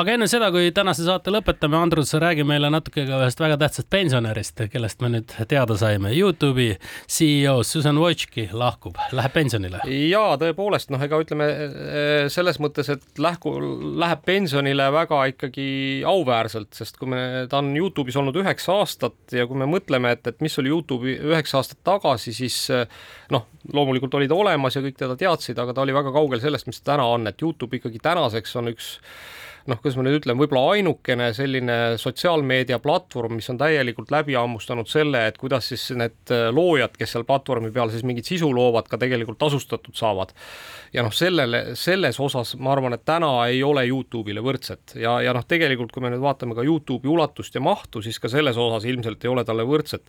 [0.00, 3.88] Aga enne seda, kui tänase saate lõpetame, Andrus, räägi meile natuke ka ühest väga tähtsast
[3.92, 6.12] pensionärist, kellest me nüüd teada saime.
[6.16, 6.76] Youtube'i
[7.10, 9.82] CEO Susan Wojcicki lahkub, läheb pensionile.
[10.10, 13.54] ja tõepoolest, noh, ega ütleme äh, selles mõttes, et lähku,
[14.00, 15.68] läheb pensionile väga ikkagi
[16.06, 20.26] auväärselt, sest kui me, ta on Youtube'is olnud üheksa aastat ja kui me mõtleme, et,
[20.26, 22.66] et mis oli Youtube'i üheksa aastat tagasi, siis
[23.32, 26.68] noh, loomulikult oli ta olemas ja kõik teda teadsid, aga ta oli väga kaugel sellest,
[26.70, 28.92] mis ta täna on, et Youtube ikkagi tänaseks on üks
[29.70, 34.88] noh, kuidas ma nüüd ütlen, võib-olla ainukene selline sotsiaalmeedia platvorm, mis on täielikult läbi hammustanud
[34.90, 38.88] selle, et kuidas siis need äh, loojad, kes seal platvormi peal siis mingit sisu loovad,
[38.90, 40.34] ka tegelikult tasustatud saavad.
[40.94, 45.34] ja noh, sellele, selles osas ma arvan, et täna ei ole Youtube'ile võrdset ja, ja
[45.36, 48.86] noh, tegelikult kui me nüüd vaatame ka Youtube'i ulatust ja mahtu, siis ka selles osas
[48.88, 50.06] ilmselt ei ole talle võrdset.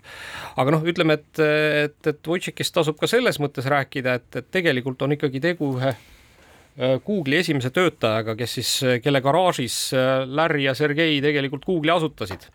[0.55, 1.41] aga noh, ütleme, et,
[1.87, 5.95] et, et Wojcikist tasub ka selles mõttes rääkida, et, et tegelikult on ikkagi tegu ühe
[6.77, 12.45] Google'i esimese töötajaga, kes siis, äh, kelle garaažis äh, Larry ja Sergei tegelikult Google'i asutasid.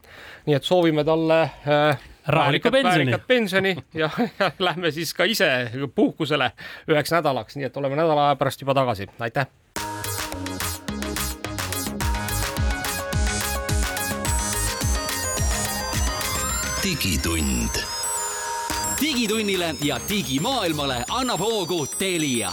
[0.46, 1.38] nii et soovime talle
[2.26, 5.48] rahulikku pensioni, pensioni ja, ja lähme siis ka ise
[5.94, 6.52] puhkusele
[6.90, 9.46] üheks nädalaks, nii et oleme nädala aja pärast juba tagasi, aitäh.
[16.82, 17.78] digitund.
[19.00, 22.52] digitunnile ja digimaailmale annab hoogu Telia